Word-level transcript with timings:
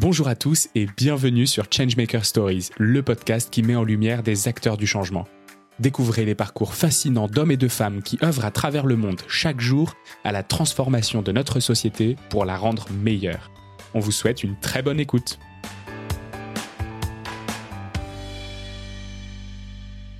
Bonjour 0.00 0.26
à 0.26 0.34
tous 0.34 0.70
et 0.74 0.86
bienvenue 0.96 1.46
sur 1.46 1.66
Changemaker 1.70 2.24
Stories, 2.24 2.70
le 2.78 3.02
podcast 3.02 3.50
qui 3.50 3.62
met 3.62 3.76
en 3.76 3.84
lumière 3.84 4.22
des 4.22 4.48
acteurs 4.48 4.78
du 4.78 4.86
changement. 4.86 5.28
Découvrez 5.80 6.24
les 6.24 6.34
parcours 6.34 6.72
fascinants 6.72 7.28
d'hommes 7.28 7.50
et 7.50 7.58
de 7.58 7.68
femmes 7.68 8.00
qui 8.02 8.18
œuvrent 8.22 8.46
à 8.46 8.50
travers 8.50 8.86
le 8.86 8.96
monde 8.96 9.20
chaque 9.28 9.60
jour 9.60 9.92
à 10.24 10.32
la 10.32 10.42
transformation 10.42 11.20
de 11.20 11.30
notre 11.30 11.60
société 11.60 12.16
pour 12.30 12.46
la 12.46 12.56
rendre 12.56 12.86
meilleure. 12.90 13.50
On 13.92 14.00
vous 14.00 14.12
souhaite 14.12 14.42
une 14.42 14.58
très 14.58 14.80
bonne 14.80 14.98
écoute. 14.98 15.38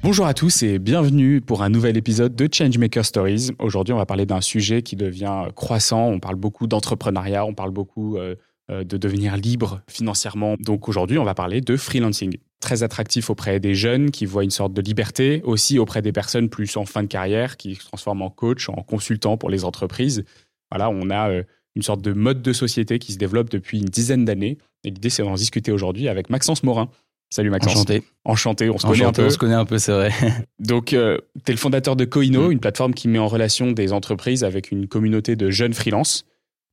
Bonjour 0.03 0.27
à 0.27 0.35
tous 0.35 0.63
et 0.63 0.79
bienvenue 0.79 1.41
pour 1.41 1.63
un 1.63 1.71
nouvel 1.71 1.97
épisode 1.97 2.37
de 2.37 2.47
Changemaker 2.53 3.07
Stories. 3.07 3.53
Aujourd'hui, 3.59 3.95
on 3.95 3.99
va 3.99 4.05
parler 4.05 4.27
d'un 4.27 4.43
sujet 4.43 4.83
qui 4.83 4.97
devient 4.97 5.47
croissant. 5.57 6.09
On 6.09 6.21
parle 6.21 6.37
beaucoup 6.37 6.67
d'entrepreneuriat, 6.67 7.47
on 7.47 7.55
parle 7.55 7.71
beaucoup 7.71 8.19
euh, 8.19 8.35
de 8.73 8.97
devenir 8.97 9.37
libre 9.37 9.83
financièrement. 9.89 10.57
Donc 10.59 10.89
aujourd'hui, 10.89 11.19
on 11.19 11.25
va 11.25 11.35
parler 11.35 11.61
de 11.61 11.77
freelancing. 11.77 12.37
Très 12.61 12.83
attractif 12.83 13.29
auprès 13.29 13.61
des 13.61 13.75
jeunes 13.75 14.11
qui 14.11 14.25
voient 14.25 14.45
une 14.45 14.51
sorte 14.51 14.73
de 14.73 14.81
liberté, 14.81 15.43
aussi 15.45 15.79
auprès 15.79 16.01
des 16.01 16.13
personnes 16.13 16.49
plus 16.49 16.77
en 16.77 16.85
fin 16.85 17.03
de 17.03 17.09
carrière 17.09 17.57
qui 17.57 17.75
se 17.75 17.85
transforment 17.85 18.23
en 18.23 18.31
coach, 18.31 18.69
en 18.69 18.83
consultant 18.83 19.37
pour 19.37 19.51
les 19.51 19.65
entreprises. 19.65 20.25
Voilà, 20.71 20.89
on 20.91 21.11
a 21.11 21.31
euh, 21.31 21.43
une 21.75 21.83
sorte 21.83 22.03
de 22.03 22.13
mode 22.13 22.43
de 22.43 22.53
société 22.53 22.99
qui 22.99 23.13
se 23.13 23.19
développe 23.19 23.51
depuis 23.51 23.79
une 23.79 23.87
dizaine 23.87 24.25
d'années. 24.25 24.59
Et 24.85 24.91
l'idée, 24.91 25.11
c'est 25.11 25.23
d'en 25.23 25.35
discuter 25.35 25.73
aujourd'hui 25.73 26.09
avec 26.09 26.31
Maxence 26.31 26.63
Morin. 26.63 26.89
Salut 27.31 27.49
Maxence. 27.49 27.73
Enchanté. 27.73 28.03
Enchanté, 28.25 28.71
on 28.71 28.79
se 28.79 28.87
connaît 28.87 29.05
un 29.05 29.13
peu. 29.13 29.25
On 29.25 29.31
se 29.31 29.39
connaît 29.39 29.55
un 29.55 29.65
peu, 29.65 29.79
c'est 29.79 29.93
vrai. 29.93 30.11
Donc, 30.59 30.93
euh, 30.93 31.17
tu 31.45 31.51
es 31.51 31.55
le 31.55 31.59
fondateur 31.59 31.97
de 31.97 32.05
Coino, 32.05 32.49
mm. 32.49 32.53
une 32.53 32.61
plateforme 32.61 32.93
qui 32.93 33.09
met 33.09 33.19
en 33.19 33.27
relation 33.27 33.73
des 33.73 33.93
entreprises 33.95 34.45
avec 34.45 34.71
une 34.71 34.87
communauté 34.87 35.35
de 35.35 35.51
jeunes 35.51 35.73
freelances. 35.73 36.27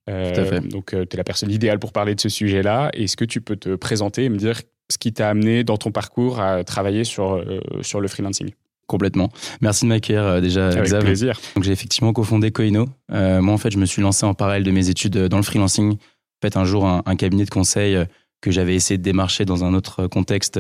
Euh, 0.10 0.60
donc, 0.62 0.94
euh, 0.94 1.06
tu 1.10 1.16
es 1.16 1.18
la 1.18 1.24
personne 1.24 1.52
idéale 1.52 1.80
pour 1.80 1.92
parler 1.92 2.16
de 2.16 2.22
ce 2.22 2.30
sujet-là. 2.30 2.90
Est-ce 2.94 3.18
que 3.18 3.26
tu 3.26 3.42
peux 3.42 3.56
te 3.56 3.76
présenter 3.76 4.26
et 4.26 4.30
me 4.30 4.38
dire 4.38 4.62
ce 4.92 4.98
qui 4.98 5.14
t'a 5.14 5.30
amené 5.30 5.64
dans 5.64 5.78
ton 5.78 5.92
parcours 5.92 6.40
à 6.40 6.64
travailler 6.64 7.04
sur, 7.04 7.36
euh, 7.36 7.60
sur 7.82 8.02
le 8.02 8.08
freelancing? 8.08 8.52
Complètement. 8.88 9.30
Merci 9.62 9.86
de 9.86 9.90
m'accueillir 9.90 10.42
déjà, 10.42 10.70
Avec 10.70 10.90
plaisir. 11.00 11.40
Donc, 11.56 11.64
j'ai 11.64 11.72
effectivement 11.72 12.12
cofondé 12.12 12.52
Coino. 12.52 12.88
moi, 13.10 13.54
en 13.54 13.58
fait, 13.58 13.72
je 13.72 13.78
me 13.78 13.86
suis 13.86 14.02
lancé 14.02 14.26
en 14.26 14.34
parallèle 14.34 14.64
de 14.64 14.72
mes 14.72 14.90
études 14.90 15.16
dans 15.16 15.38
le 15.38 15.44
freelancing. 15.44 15.94
En 15.94 16.42
fait, 16.42 16.58
un 16.58 16.66
jour, 16.66 16.88
un, 16.88 17.16
cabinet 17.16 17.46
de 17.46 17.50
conseil 17.52 18.04
que 18.42 18.50
j'avais 18.50 18.74
essayé 18.74 18.98
de 18.98 19.04
démarcher 19.04 19.46
dans 19.46 19.64
un 19.64 19.76
autre 19.76 20.08
contexte 20.08 20.60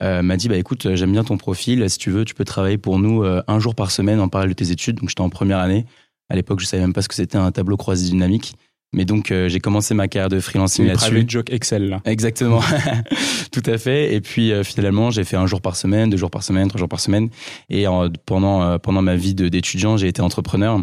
m'a 0.00 0.36
dit 0.36 0.48
bah 0.48 0.56
écoute 0.56 0.94
j'aime 0.94 1.10
bien 1.10 1.24
ton 1.24 1.36
profil 1.36 1.90
si 1.90 1.98
tu 1.98 2.10
veux 2.10 2.24
tu 2.24 2.32
peux 2.32 2.44
travailler 2.44 2.78
pour 2.78 3.00
nous 3.00 3.24
un 3.24 3.58
jour 3.58 3.74
par 3.74 3.90
semaine 3.90 4.20
en 4.20 4.28
parallèle 4.28 4.50
de 4.50 4.54
tes 4.54 4.70
études 4.70 5.00
donc 5.00 5.08
j'étais 5.08 5.22
en 5.22 5.28
première 5.28 5.58
année 5.58 5.86
à 6.28 6.36
l'époque 6.36 6.60
je 6.60 6.66
savais 6.66 6.82
même 6.82 6.92
pas 6.92 7.02
ce 7.02 7.08
que 7.08 7.16
c'était 7.16 7.36
un 7.36 7.50
tableau 7.50 7.76
croisé 7.76 8.08
dynamique 8.08 8.54
mais 8.94 9.04
donc, 9.04 9.30
euh, 9.30 9.48
j'ai 9.48 9.60
commencé 9.60 9.92
ma 9.92 10.08
carrière 10.08 10.30
de 10.30 10.40
freelancing 10.40 10.86
là-dessus. 10.86 11.10
Private 11.10 11.30
joke 11.30 11.52
Excel, 11.52 11.88
là. 11.90 12.00
Exactement. 12.06 12.60
Tout 13.52 13.62
à 13.66 13.76
fait. 13.76 14.14
Et 14.14 14.22
puis, 14.22 14.50
euh, 14.50 14.64
finalement, 14.64 15.10
j'ai 15.10 15.24
fait 15.24 15.36
un 15.36 15.46
jour 15.46 15.60
par 15.60 15.76
semaine, 15.76 16.08
deux 16.08 16.16
jours 16.16 16.30
par 16.30 16.42
semaine, 16.42 16.68
trois 16.68 16.78
jours 16.78 16.88
par 16.88 17.00
semaine. 17.00 17.28
Et 17.68 17.84
pendant, 18.24 18.62
euh, 18.62 18.78
pendant 18.78 19.02
ma 19.02 19.14
vie 19.14 19.34
d'étudiant, 19.34 19.98
j'ai 19.98 20.08
été 20.08 20.22
entrepreneur. 20.22 20.82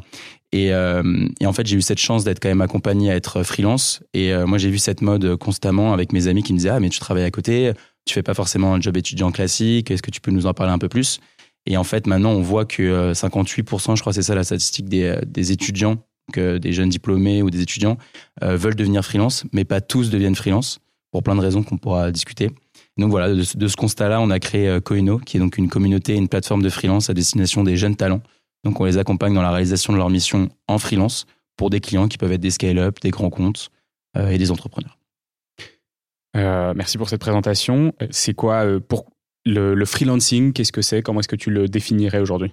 Et, 0.51 0.67
et 0.67 1.45
en 1.45 1.51
fait, 1.51 1.67
j'ai 1.67 1.75
eu 1.75 1.81
cette 1.81 1.99
chance 1.99 2.23
d'être 2.23 2.39
quand 2.39 2.47
même 2.47 2.61
accompagné 2.61 3.11
à 3.11 3.15
être 3.15 3.43
freelance. 3.43 4.01
Et 4.13 4.33
moi, 4.45 4.57
j'ai 4.57 4.69
vu 4.69 4.77
cette 4.77 5.01
mode 5.01 5.35
constamment 5.35 5.91
avec 5.91 6.13
mes 6.13 6.27
amis 6.27 6.43
qui 6.43 6.53
me 6.53 6.59
disaient 6.59 6.69
Ah, 6.69 6.79
mais 6.79 6.87
tu 6.87 6.99
travailles 6.99 7.25
à 7.25 7.31
côté, 7.31 7.73
tu 8.05 8.13
fais 8.13 8.23
pas 8.23 8.33
forcément 8.33 8.73
un 8.73 8.79
job 8.79 8.95
étudiant 8.95 9.31
classique, 9.31 9.91
est-ce 9.91 10.01
que 10.01 10.11
tu 10.11 10.21
peux 10.21 10.31
nous 10.31 10.45
en 10.45 10.53
parler 10.53 10.71
un 10.71 10.77
peu 10.77 10.87
plus? 10.87 11.19
Et 11.65 11.75
en 11.75 11.83
fait, 11.83 12.07
maintenant, 12.07 12.31
on 12.31 12.41
voit 12.41 12.63
que 12.63 13.11
58%, 13.11 13.97
je 13.97 14.01
crois, 14.01 14.13
c'est 14.13 14.21
ça 14.21 14.33
la 14.33 14.45
statistique 14.45 14.87
des, 14.87 15.17
des 15.25 15.51
étudiants 15.51 15.97
que 16.33 16.57
des 16.57 16.73
jeunes 16.73 16.89
diplômés 16.89 17.41
ou 17.41 17.49
des 17.49 17.61
étudiants 17.61 17.97
euh, 18.43 18.57
veulent 18.57 18.75
devenir 18.75 19.03
freelance, 19.03 19.45
mais 19.51 19.65
pas 19.65 19.81
tous 19.81 20.09
deviennent 20.09 20.35
freelance 20.35 20.79
pour 21.11 21.23
plein 21.23 21.35
de 21.35 21.41
raisons 21.41 21.63
qu'on 21.63 21.77
pourra 21.77 22.11
discuter. 22.11 22.51
Donc 22.97 23.11
voilà, 23.11 23.33
de, 23.33 23.43
ce 23.43 23.75
constat-là, 23.75 24.21
on 24.21 24.29
a 24.29 24.39
créé 24.39 24.67
euh, 24.67 24.79
Coino, 24.79 25.19
qui 25.19 25.37
est 25.37 25.39
donc 25.39 25.57
une 25.57 25.69
communauté, 25.69 26.15
une 26.15 26.27
plateforme 26.27 26.61
de 26.61 26.69
freelance 26.69 27.09
à 27.09 27.13
destination 27.13 27.63
des 27.63 27.77
jeunes 27.77 27.95
talents. 27.95 28.21
Donc 28.63 28.79
on 28.79 28.85
les 28.85 28.97
accompagne 28.97 29.33
dans 29.33 29.41
la 29.41 29.51
réalisation 29.51 29.93
de 29.93 29.97
leur 29.97 30.09
mission 30.09 30.49
en 30.67 30.79
freelance 30.79 31.25
pour 31.57 31.69
des 31.69 31.79
clients 31.79 32.07
qui 32.07 32.17
peuvent 32.17 32.31
être 32.31 32.41
des 32.41 32.51
scale-up, 32.51 32.99
des 33.01 33.11
grands 33.11 33.29
comptes 33.29 33.69
euh, 34.17 34.29
et 34.29 34.37
des 34.37 34.51
entrepreneurs. 34.51 34.97
merci 36.33 36.97
pour 36.97 37.09
cette 37.09 37.21
présentation. 37.21 37.93
C'est 38.09 38.33
quoi 38.33 38.65
pour 38.79 39.05
le 39.45 39.85
freelancing 39.85 40.53
Qu'est-ce 40.53 40.71
que 40.71 40.81
c'est? 40.81 41.01
Comment 41.01 41.19
est-ce 41.19 41.27
que 41.27 41.35
tu 41.35 41.51
le 41.51 41.67
définirais 41.67 42.19
aujourd'hui? 42.19 42.51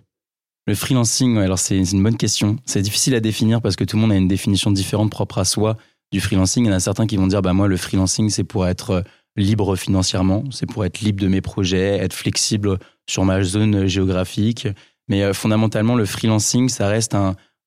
Le 0.67 0.75
freelancing, 0.75 1.39
alors 1.39 1.59
c'est 1.59 1.77
une 1.77 2.03
bonne 2.03 2.17
question. 2.17 2.56
C'est 2.65 2.83
difficile 2.83 3.15
à 3.15 3.21
définir 3.21 3.61
parce 3.61 3.75
que 3.75 3.84
tout 3.84 3.97
le 3.97 4.03
monde 4.03 4.12
a 4.12 4.17
une 4.17 4.28
définition 4.28 4.71
différente 4.71 5.11
propre 5.11 5.39
à 5.39 5.45
soi 5.45 5.77
du 6.12 6.21
freelancing. 6.21 6.65
Il 6.65 6.69
y 6.69 6.71
en 6.71 6.77
a 6.77 6.81
certains 6.81 7.06
qui 7.06 7.17
vont 7.17 7.27
dire, 7.27 7.43
bah 7.43 7.53
moi, 7.53 7.67
le 7.67 7.77
freelancing, 7.77 8.31
c'est 8.31 8.45
pour 8.45 8.67
être 8.69 8.91
euh, 8.91 9.03
libre 9.37 9.75
financièrement, 9.75 10.45
c'est 10.53 10.67
pour 10.67 10.84
être 10.84 11.00
libre 11.00 11.21
de 11.21 11.27
mes 11.27 11.41
projets, 11.41 11.99
être 11.99 12.12
flexible 12.12 12.78
sur 13.09 13.25
ma 13.25 13.43
zone 13.43 13.87
géographique. 13.87 14.69
Mais 15.09 15.25
euh, 15.25 15.33
fondamentalement, 15.33 15.97
le 15.97 16.05
freelancing, 16.05 16.69
ça 16.69 16.87
reste 16.87 17.17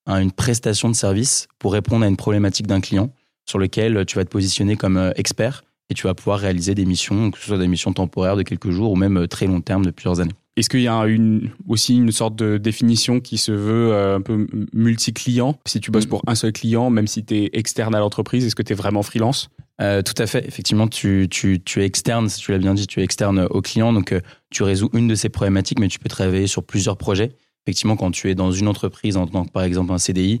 une 0.06 0.32
prestation 0.32 0.88
de 0.88 0.94
service 0.94 1.48
pour 1.58 1.74
répondre 1.74 2.04
à 2.04 2.08
une 2.08 2.16
problématique 2.16 2.66
d'un 2.66 2.80
client 2.80 3.10
sur 3.44 3.58
lequel 3.58 4.06
tu 4.06 4.16
vas 4.16 4.24
te 4.24 4.30
positionner 4.30 4.76
comme 4.76 4.96
euh, 4.96 5.12
expert 5.16 5.64
et 5.90 5.94
tu 5.94 6.06
vas 6.06 6.14
pouvoir 6.14 6.38
réaliser 6.38 6.74
des 6.74 6.86
missions, 6.86 7.30
que 7.30 7.38
ce 7.38 7.46
soit 7.46 7.58
des 7.58 7.68
missions 7.68 7.92
temporaires 7.92 8.36
de 8.36 8.42
quelques 8.42 8.70
jours 8.70 8.90
ou 8.90 8.96
même 8.96 9.28
très 9.28 9.46
long 9.46 9.60
terme 9.60 9.84
de 9.84 9.90
plusieurs 9.90 10.20
années. 10.20 10.34
Est-ce 10.56 10.70
qu'il 10.70 10.80
y 10.80 10.88
a 10.88 11.04
une, 11.04 11.50
aussi 11.68 11.96
une 11.96 12.10
sorte 12.10 12.34
de 12.34 12.56
définition 12.56 13.20
qui 13.20 13.36
se 13.36 13.52
veut 13.52 13.92
euh, 13.92 14.16
un 14.16 14.22
peu 14.22 14.46
multi-client? 14.72 15.58
Si 15.66 15.80
tu 15.80 15.90
bosses 15.90 16.06
mm. 16.06 16.08
pour 16.08 16.22
un 16.26 16.34
seul 16.34 16.52
client, 16.52 16.88
même 16.88 17.06
si 17.06 17.22
tu 17.24 17.34
es 17.34 17.50
externe 17.52 17.94
à 17.94 17.98
l'entreprise, 17.98 18.46
est-ce 18.46 18.54
que 18.54 18.62
tu 18.62 18.72
es 18.72 18.76
vraiment 18.76 19.02
freelance? 19.02 19.50
Euh, 19.82 20.00
tout 20.00 20.14
à 20.16 20.26
fait. 20.26 20.46
Effectivement, 20.48 20.88
tu, 20.88 21.28
tu, 21.30 21.60
tu 21.62 21.82
es 21.82 21.84
externe, 21.84 22.30
si 22.30 22.40
tu 22.40 22.52
l'as 22.52 22.58
bien 22.58 22.72
dit, 22.72 22.86
tu 22.86 23.00
es 23.00 23.04
externe 23.04 23.46
au 23.50 23.60
client. 23.60 23.92
Donc, 23.92 24.12
euh, 24.12 24.20
tu 24.50 24.62
résous 24.62 24.88
une 24.94 25.08
de 25.08 25.14
ces 25.14 25.28
problématiques, 25.28 25.78
mais 25.78 25.88
tu 25.88 25.98
peux 25.98 26.08
travailler 26.08 26.46
sur 26.46 26.64
plusieurs 26.64 26.96
projets. 26.96 27.36
Effectivement, 27.66 27.96
quand 27.96 28.10
tu 28.10 28.30
es 28.30 28.34
dans 28.34 28.50
une 28.50 28.68
entreprise 28.68 29.18
en 29.18 29.26
tant 29.26 29.44
que, 29.44 29.50
par 29.50 29.62
exemple, 29.62 29.92
un 29.92 29.98
CDI, 29.98 30.40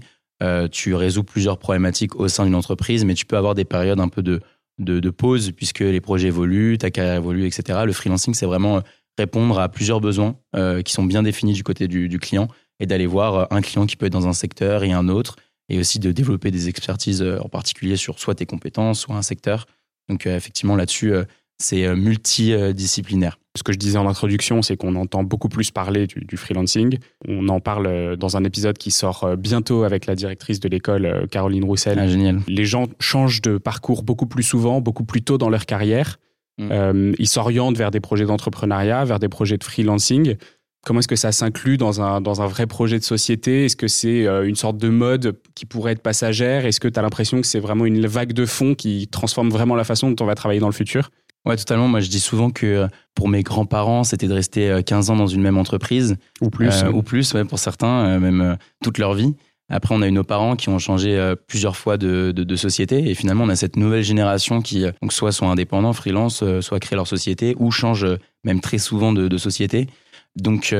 tu 0.70 0.94
résous 0.94 1.24
plusieurs 1.24 1.58
problématiques 1.58 2.16
au 2.16 2.28
sein 2.28 2.44
d'une 2.44 2.54
entreprise, 2.54 3.04
mais 3.04 3.14
tu 3.14 3.26
peux 3.26 3.36
avoir 3.36 3.54
des 3.54 3.64
périodes 3.64 4.00
un 4.00 4.08
peu 4.08 4.22
de, 4.22 4.40
de, 4.78 5.00
de 5.00 5.10
pause 5.10 5.52
puisque 5.52 5.80
les 5.80 6.00
projets 6.00 6.28
évoluent, 6.28 6.78
ta 6.78 6.90
carrière 6.90 7.16
évolue, 7.16 7.46
etc. 7.46 7.80
Le 7.84 7.92
freelancing, 7.92 8.34
c'est 8.34 8.46
vraiment 8.46 8.82
répondre 9.18 9.58
à 9.58 9.68
plusieurs 9.68 10.00
besoins 10.00 10.36
euh, 10.54 10.82
qui 10.82 10.92
sont 10.92 11.04
bien 11.04 11.22
définis 11.22 11.52
du 11.52 11.62
côté 11.62 11.88
du, 11.88 12.18
client 12.18 12.48
et 12.80 12.86
d'aller 12.86 13.06
voir 13.06 13.34
euh, 13.34 13.44
un 13.50 13.60
client 13.60 13.86
qui 13.86 13.96
peut 13.96 14.06
être 14.06 14.12
dans 14.12 14.28
un 14.28 14.32
secteur 14.32 14.84
et 14.84 14.92
un 14.92 15.08
autre 15.08 15.36
et 15.68 15.78
aussi 15.78 15.98
de 15.98 16.12
développer 16.12 16.50
des 16.50 16.68
expertises 16.68 17.22
euh, 17.22 17.38
en 17.40 17.48
particulier 17.48 17.96
sur 17.96 18.18
soit 18.18 18.34
tes 18.34 18.46
compétences, 18.46 19.00
soit 19.00 19.16
un 19.16 19.22
secteur. 19.22 19.66
Donc 20.08 20.26
effectivement 20.26 20.76
là-dessus, 20.76 21.12
c'est 21.58 21.92
multidisciplinaire. 21.96 23.40
Ce 23.56 23.64
que 23.64 23.72
je 23.72 23.76
disais 23.76 23.98
en 23.98 24.06
introduction, 24.06 24.62
c'est 24.62 24.76
qu'on 24.76 24.94
entend 24.94 25.24
beaucoup 25.24 25.48
plus 25.48 25.72
parler 25.72 26.06
du, 26.06 26.36
freelancing. 26.36 26.98
On 27.26 27.48
en 27.48 27.58
parle 27.58 28.16
dans 28.16 28.36
un 28.36 28.44
épisode 28.44 28.78
qui 28.78 28.92
sort 28.92 29.36
bientôt 29.36 29.82
avec 29.82 30.06
la 30.06 30.14
directrice 30.14 30.60
de 30.60 30.68
l'école, 30.68 31.26
Caroline 31.28 31.64
Roussel. 31.64 31.98
Ah, 31.98 32.06
génial. 32.06 32.40
Les 32.46 32.66
gens 32.66 32.86
changent 33.00 33.42
de 33.42 33.58
parcours 33.58 34.04
beaucoup 34.04 34.26
plus 34.26 34.44
souvent, 34.44 34.80
beaucoup 34.80 35.02
plus 35.02 35.22
tôt 35.22 35.38
dans 35.38 35.48
leur 35.48 35.66
carrière. 35.66 36.20
Mm. 36.58 36.68
Euh, 36.70 37.12
ils 37.18 37.28
s'orientent 37.28 37.76
vers 37.76 37.90
des 37.90 38.00
projets 38.00 38.24
d'entrepreneuriat, 38.24 39.04
vers 39.04 39.18
des 39.18 39.28
projets 39.28 39.58
de 39.58 39.64
freelancing. 39.64 40.36
Comment 40.84 41.00
est-ce 41.00 41.08
que 41.08 41.16
ça 41.16 41.32
s'inclut 41.32 41.78
dans 41.78 42.00
un, 42.00 42.20
dans 42.20 42.42
un 42.42 42.46
vrai 42.46 42.66
projet 42.66 42.98
de 42.98 43.04
société? 43.04 43.64
Est-ce 43.64 43.76
que 43.76 43.88
c'est 43.88 44.26
euh, 44.26 44.46
une 44.46 44.54
sorte 44.54 44.78
de 44.78 44.88
mode 44.88 45.36
qui 45.54 45.66
pourrait 45.66 45.92
être 45.92 46.02
passagère? 46.02 46.64
Est-ce 46.64 46.78
que 46.78 46.88
tu 46.88 46.98
as 46.98 47.02
l'impression 47.02 47.40
que 47.40 47.46
c'est 47.46 47.58
vraiment 47.58 47.86
une 47.86 48.06
vague 48.06 48.32
de 48.32 48.46
fond 48.46 48.74
qui 48.74 49.08
transforme 49.08 49.50
vraiment 49.50 49.74
la 49.74 49.84
façon 49.84 50.10
dont 50.10 50.24
on 50.24 50.26
va 50.26 50.34
travailler 50.34 50.60
dans 50.60 50.68
le 50.68 50.72
futur? 50.72 51.10
Ouais, 51.44 51.56
totalement. 51.56 51.88
Moi, 51.88 52.00
je 52.00 52.08
dis 52.08 52.20
souvent 52.20 52.50
que 52.50 52.66
euh, 52.66 52.88
pour 53.14 53.28
mes 53.28 53.42
grands-parents, 53.42 54.04
c'était 54.04 54.28
de 54.28 54.34
rester 54.34 54.80
15 54.84 55.10
ans 55.10 55.16
dans 55.16 55.26
une 55.26 55.42
même 55.42 55.58
entreprise. 55.58 56.16
Ou 56.40 56.50
plus. 56.50 56.84
ou 56.92 57.02
plus, 57.02 57.34
ouais, 57.34 57.44
pour 57.44 57.58
certains, 57.58 58.18
même 58.18 58.56
toute 58.82 58.98
leur 58.98 59.14
vie. 59.14 59.34
Après, 59.68 59.94
on 59.94 60.02
a 60.02 60.06
eu 60.06 60.12
nos 60.12 60.24
parents 60.24 60.54
qui 60.54 60.68
ont 60.68 60.78
changé 60.78 61.18
euh, 61.18 61.34
plusieurs 61.34 61.76
fois 61.76 61.96
de, 61.96 62.30
de, 62.30 62.56
société. 62.56 63.10
Et 63.10 63.14
finalement, 63.14 63.44
on 63.44 63.48
a 63.48 63.56
cette 63.56 63.76
nouvelle 63.76 64.04
génération 64.04 64.62
qui, 64.62 64.84
euh, 64.84 64.92
donc, 65.02 65.12
soit 65.12 65.32
sont 65.32 65.48
indépendants, 65.48 65.92
freelance, 65.92 66.42
euh, 66.42 66.60
soit 66.60 66.78
créent 66.78 66.94
leur 66.94 67.08
société, 67.08 67.56
ou 67.58 67.72
changent 67.72 68.06
même 68.44 68.60
très 68.60 68.78
souvent 68.78 69.12
de, 69.12 69.26
de 69.26 69.38
société. 69.38 69.88
Donc, 70.36 70.74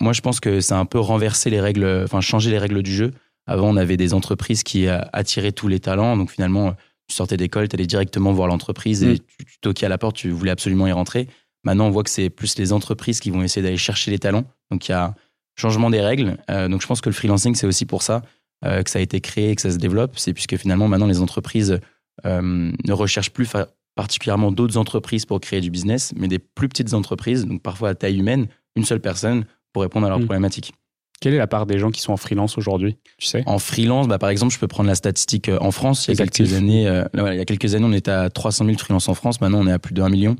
moi, 0.00 0.14
je 0.14 0.22
pense 0.22 0.40
que 0.40 0.60
c'est 0.60 0.72
un 0.72 0.86
peu 0.86 0.98
renverser 0.98 1.50
les 1.50 1.60
règles, 1.60 2.02
enfin, 2.02 2.22
changer 2.22 2.50
les 2.50 2.56
règles 2.56 2.82
du 2.82 2.94
jeu. 2.94 3.12
Avant, 3.46 3.68
on 3.68 3.76
avait 3.76 3.98
des 3.98 4.14
entreprises 4.14 4.62
qui 4.62 4.88
attiraient 4.88 5.52
tous 5.52 5.68
les 5.68 5.80
talents. 5.80 6.16
Donc, 6.16 6.30
finalement, 6.30 6.74
tu 7.08 7.14
sortais 7.14 7.36
d'école, 7.36 7.68
tu 7.68 7.76
allais 7.76 7.86
directement 7.86 8.32
voir 8.32 8.48
l'entreprise 8.48 9.04
et 9.04 9.14
mm. 9.14 9.18
tu, 9.18 9.44
tu 9.44 9.58
toquais 9.60 9.84
à 9.84 9.90
la 9.90 9.98
porte, 9.98 10.16
tu 10.16 10.30
voulais 10.30 10.50
absolument 10.50 10.86
y 10.86 10.92
rentrer. 10.92 11.28
Maintenant, 11.62 11.88
on 11.88 11.90
voit 11.90 12.04
que 12.04 12.10
c'est 12.10 12.30
plus 12.30 12.56
les 12.56 12.72
entreprises 12.72 13.20
qui 13.20 13.28
vont 13.28 13.42
essayer 13.42 13.62
d'aller 13.62 13.76
chercher 13.76 14.10
les 14.10 14.18
talents. 14.18 14.44
Donc, 14.70 14.88
il 14.88 14.92
y 14.92 14.94
a 14.94 15.14
changement 15.56 15.90
des 15.90 16.00
règles. 16.00 16.38
Euh, 16.50 16.68
donc 16.68 16.82
je 16.82 16.86
pense 16.86 17.00
que 17.00 17.08
le 17.08 17.14
freelancing, 17.14 17.54
c'est 17.54 17.66
aussi 17.66 17.86
pour 17.86 18.02
ça 18.02 18.22
que 18.62 18.90
ça 18.90 18.98
a 18.98 19.02
été 19.02 19.20
créé, 19.20 19.54
que 19.54 19.62
ça 19.62 19.70
se 19.70 19.78
développe. 19.78 20.12
C'est 20.16 20.32
puisque 20.32 20.56
finalement, 20.56 20.88
maintenant, 20.88 21.06
les 21.06 21.20
entreprises 21.20 21.80
euh, 22.26 22.72
ne 22.84 22.92
recherchent 22.92 23.30
plus 23.30 23.48
particulièrement 23.94 24.52
d'autres 24.52 24.76
entreprises 24.76 25.26
pour 25.26 25.40
créer 25.40 25.60
du 25.60 25.70
business, 25.70 26.12
mais 26.16 26.28
des 26.28 26.38
plus 26.38 26.68
petites 26.68 26.94
entreprises, 26.94 27.46
donc 27.46 27.62
parfois 27.62 27.90
à 27.90 27.94
taille 27.94 28.18
humaine, 28.18 28.46
une 28.76 28.84
seule 28.84 29.00
personne 29.00 29.44
pour 29.72 29.82
répondre 29.82 30.06
à 30.06 30.08
leurs 30.08 30.20
mm. 30.20 30.26
problématiques. 30.26 30.72
Quelle 31.20 31.34
est 31.34 31.38
la 31.38 31.46
part 31.46 31.66
des 31.66 31.78
gens 31.78 31.90
qui 31.90 32.00
sont 32.00 32.12
en 32.12 32.16
freelance 32.16 32.58
aujourd'hui 32.58 32.96
Tu 33.16 33.26
sais? 33.26 33.44
En 33.46 33.60
freelance, 33.60 34.08
bah, 34.08 34.18
par 34.18 34.28
exemple, 34.28 34.52
je 34.52 34.58
peux 34.58 34.66
prendre 34.66 34.88
la 34.88 34.96
statistique 34.96 35.48
euh, 35.48 35.58
en 35.60 35.70
France. 35.70 36.08
Il 36.08 36.18
y 36.18 36.20
a, 36.20 36.26
quelques 36.26 36.52
années, 36.52 36.88
euh, 36.88 37.04
il 37.14 37.36
y 37.36 37.40
a 37.40 37.44
quelques 37.44 37.74
années, 37.74 37.86
on 37.86 37.92
était 37.92 38.10
à 38.10 38.28
300 38.28 38.64
000 38.64 38.76
freelances 38.76 39.08
en 39.08 39.14
France. 39.14 39.40
Maintenant, 39.40 39.60
on 39.60 39.68
est 39.68 39.72
à 39.72 39.78
plus 39.78 39.94
de 39.94 40.02
1 40.02 40.08
million. 40.08 40.36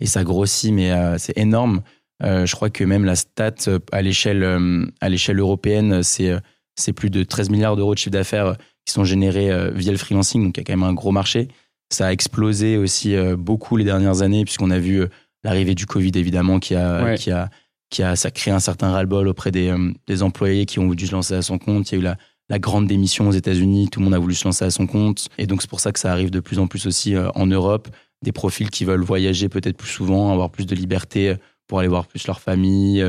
Et 0.00 0.06
ça 0.06 0.24
grossit, 0.24 0.72
mais 0.72 0.90
euh, 0.90 1.18
c'est 1.18 1.36
énorme. 1.36 1.82
je 2.22 2.54
crois 2.54 2.70
que 2.70 2.82
même 2.82 3.04
la 3.04 3.16
stat 3.16 3.54
à 3.90 4.00
l'échelle 4.00 4.88
à 5.00 5.08
l'échelle 5.08 5.38
européenne, 5.38 6.02
c'est 6.02 6.32
c'est 6.76 6.92
plus 6.92 7.10
de 7.10 7.22
13 7.22 7.50
milliards 7.50 7.76
d'euros 7.76 7.94
de 7.94 7.98
chiffre 7.98 8.10
d'affaires 8.10 8.56
qui 8.84 8.92
sont 8.92 9.04
générés 9.04 9.50
via 9.72 9.92
le 9.92 9.98
freelancing. 9.98 10.44
Donc, 10.44 10.56
il 10.56 10.60
y 10.60 10.62
a 10.62 10.64
quand 10.64 10.72
même 10.72 10.88
un 10.88 10.94
gros 10.94 11.12
marché. 11.12 11.48
Ça 11.92 12.06
a 12.06 12.12
explosé 12.12 12.76
aussi 12.78 13.14
beaucoup 13.36 13.76
les 13.76 13.84
dernières 13.84 14.22
années, 14.22 14.44
puisqu'on 14.44 14.70
a 14.70 14.78
vu 14.78 15.04
l'arrivée 15.44 15.74
du 15.74 15.86
Covid, 15.86 16.12
évidemment, 16.14 16.58
qui 16.58 16.74
a, 16.74 17.14
qui 17.16 17.30
a 17.30 17.50
qui 17.92 18.02
a 18.02 18.16
ça 18.16 18.32
crée 18.32 18.50
un 18.50 18.58
certain 18.58 18.90
ras-le-bol 18.90 19.28
auprès 19.28 19.52
des, 19.52 19.68
euh, 19.68 19.92
des, 20.08 20.22
employés 20.24 20.66
qui 20.66 20.80
ont 20.80 20.88
dû 20.88 21.06
se 21.06 21.12
lancer 21.12 21.34
à 21.34 21.42
son 21.42 21.58
compte. 21.58 21.92
Il 21.92 21.94
y 21.94 21.98
a 21.98 22.00
eu 22.00 22.04
la, 22.04 22.16
la 22.48 22.58
grande 22.58 22.88
démission 22.88 23.28
aux 23.28 23.32
États-Unis, 23.32 23.88
tout 23.92 24.00
le 24.00 24.04
monde 24.04 24.14
a 24.14 24.18
voulu 24.18 24.34
se 24.34 24.44
lancer 24.44 24.64
à 24.64 24.70
son 24.70 24.86
compte. 24.86 25.28
Et 25.38 25.46
donc 25.46 25.62
c'est 25.62 25.70
pour 25.70 25.78
ça 25.78 25.92
que 25.92 26.00
ça 26.00 26.10
arrive 26.10 26.30
de 26.30 26.40
plus 26.40 26.58
en 26.58 26.66
plus 26.66 26.86
aussi 26.86 27.14
euh, 27.14 27.30
en 27.34 27.46
Europe. 27.46 27.88
Des 28.24 28.32
profils 28.32 28.70
qui 28.70 28.84
veulent 28.84 29.02
voyager 29.02 29.48
peut-être 29.48 29.76
plus 29.76 29.90
souvent, 29.90 30.32
avoir 30.32 30.50
plus 30.50 30.66
de 30.66 30.74
liberté 30.74 31.28
euh, 31.28 31.36
pour 31.68 31.78
aller 31.78 31.88
voir 31.88 32.06
plus 32.06 32.26
leur 32.26 32.40
famille, 32.40 33.04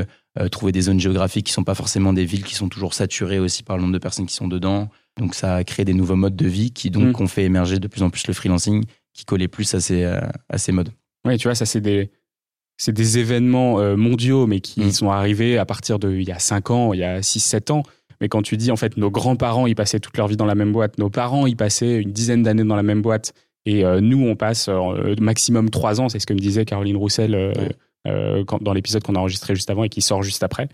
trouver 0.50 0.72
des 0.72 0.80
zones 0.80 0.98
géographiques 0.98 1.46
qui 1.46 1.52
sont 1.52 1.64
pas 1.64 1.74
forcément 1.74 2.12
des 2.12 2.24
villes 2.24 2.42
qui 2.42 2.54
sont 2.54 2.68
toujours 2.68 2.94
saturées 2.94 3.38
aussi 3.38 3.62
par 3.62 3.76
le 3.76 3.82
nombre 3.82 3.94
de 3.94 3.98
personnes 3.98 4.26
qui 4.26 4.34
sont 4.34 4.48
dedans. 4.48 4.88
Donc 5.18 5.34
ça 5.34 5.54
a 5.54 5.64
créé 5.64 5.84
des 5.84 5.94
nouveaux 5.94 6.16
modes 6.16 6.34
de 6.34 6.46
vie 6.46 6.72
qui 6.72 6.90
donc 6.90 7.18
mm. 7.18 7.22
ont 7.22 7.28
fait 7.28 7.44
émerger 7.44 7.78
de 7.78 7.86
plus 7.86 8.02
en 8.02 8.10
plus 8.10 8.26
le 8.26 8.34
freelancing, 8.34 8.84
qui 9.12 9.24
collait 9.24 9.48
plus 9.48 9.72
à 9.74 9.80
ces, 9.80 10.04
à 10.04 10.58
ces 10.58 10.72
modes. 10.72 10.90
Oui, 11.24 11.38
tu 11.38 11.46
vois, 11.46 11.54
ça 11.54 11.66
c'est 11.66 11.80
des 11.80 12.10
c'est 12.76 12.92
des 12.92 13.18
événements 13.18 13.80
euh, 13.80 13.96
mondiaux, 13.96 14.46
mais 14.46 14.60
qui 14.60 14.80
mm. 14.80 14.90
sont 14.92 15.10
arrivés 15.10 15.58
à 15.58 15.64
partir 15.64 15.98
de 15.98 16.12
il 16.12 16.26
y 16.26 16.32
a 16.32 16.38
5 16.38 16.70
ans, 16.70 16.92
il 16.92 17.00
y 17.00 17.04
a 17.04 17.20
6-7 17.20 17.72
ans. 17.72 17.82
Mais 18.20 18.28
quand 18.28 18.42
tu 18.42 18.56
dis, 18.56 18.70
en 18.70 18.76
fait, 18.76 18.96
nos 18.96 19.10
grands-parents, 19.10 19.66
ils 19.66 19.74
passaient 19.74 20.00
toute 20.00 20.16
leur 20.16 20.28
vie 20.28 20.36
dans 20.36 20.46
la 20.46 20.54
même 20.54 20.72
boîte, 20.72 20.98
nos 20.98 21.10
parents, 21.10 21.46
ils 21.46 21.56
passaient 21.56 22.00
une 22.00 22.12
dizaine 22.12 22.42
d'années 22.42 22.64
dans 22.64 22.76
la 22.76 22.82
même 22.82 23.02
boîte, 23.02 23.34
et 23.66 23.84
euh, 23.84 24.00
nous, 24.00 24.26
on 24.26 24.36
passe 24.36 24.68
euh, 24.68 25.14
maximum 25.20 25.70
3 25.70 26.00
ans, 26.00 26.08
c'est 26.08 26.18
ce 26.18 26.26
que 26.26 26.34
me 26.34 26.38
disait 26.38 26.64
Caroline 26.64 26.96
Roussel 26.96 27.52
dans 28.04 28.72
l'épisode 28.72 29.02
qu'on 29.02 29.14
a 29.14 29.18
enregistré 29.18 29.54
juste 29.54 29.70
avant 29.70 29.84
et 29.84 29.88
qui 29.88 30.02
sort 30.02 30.22
juste 30.22 30.42
après. 30.42 30.68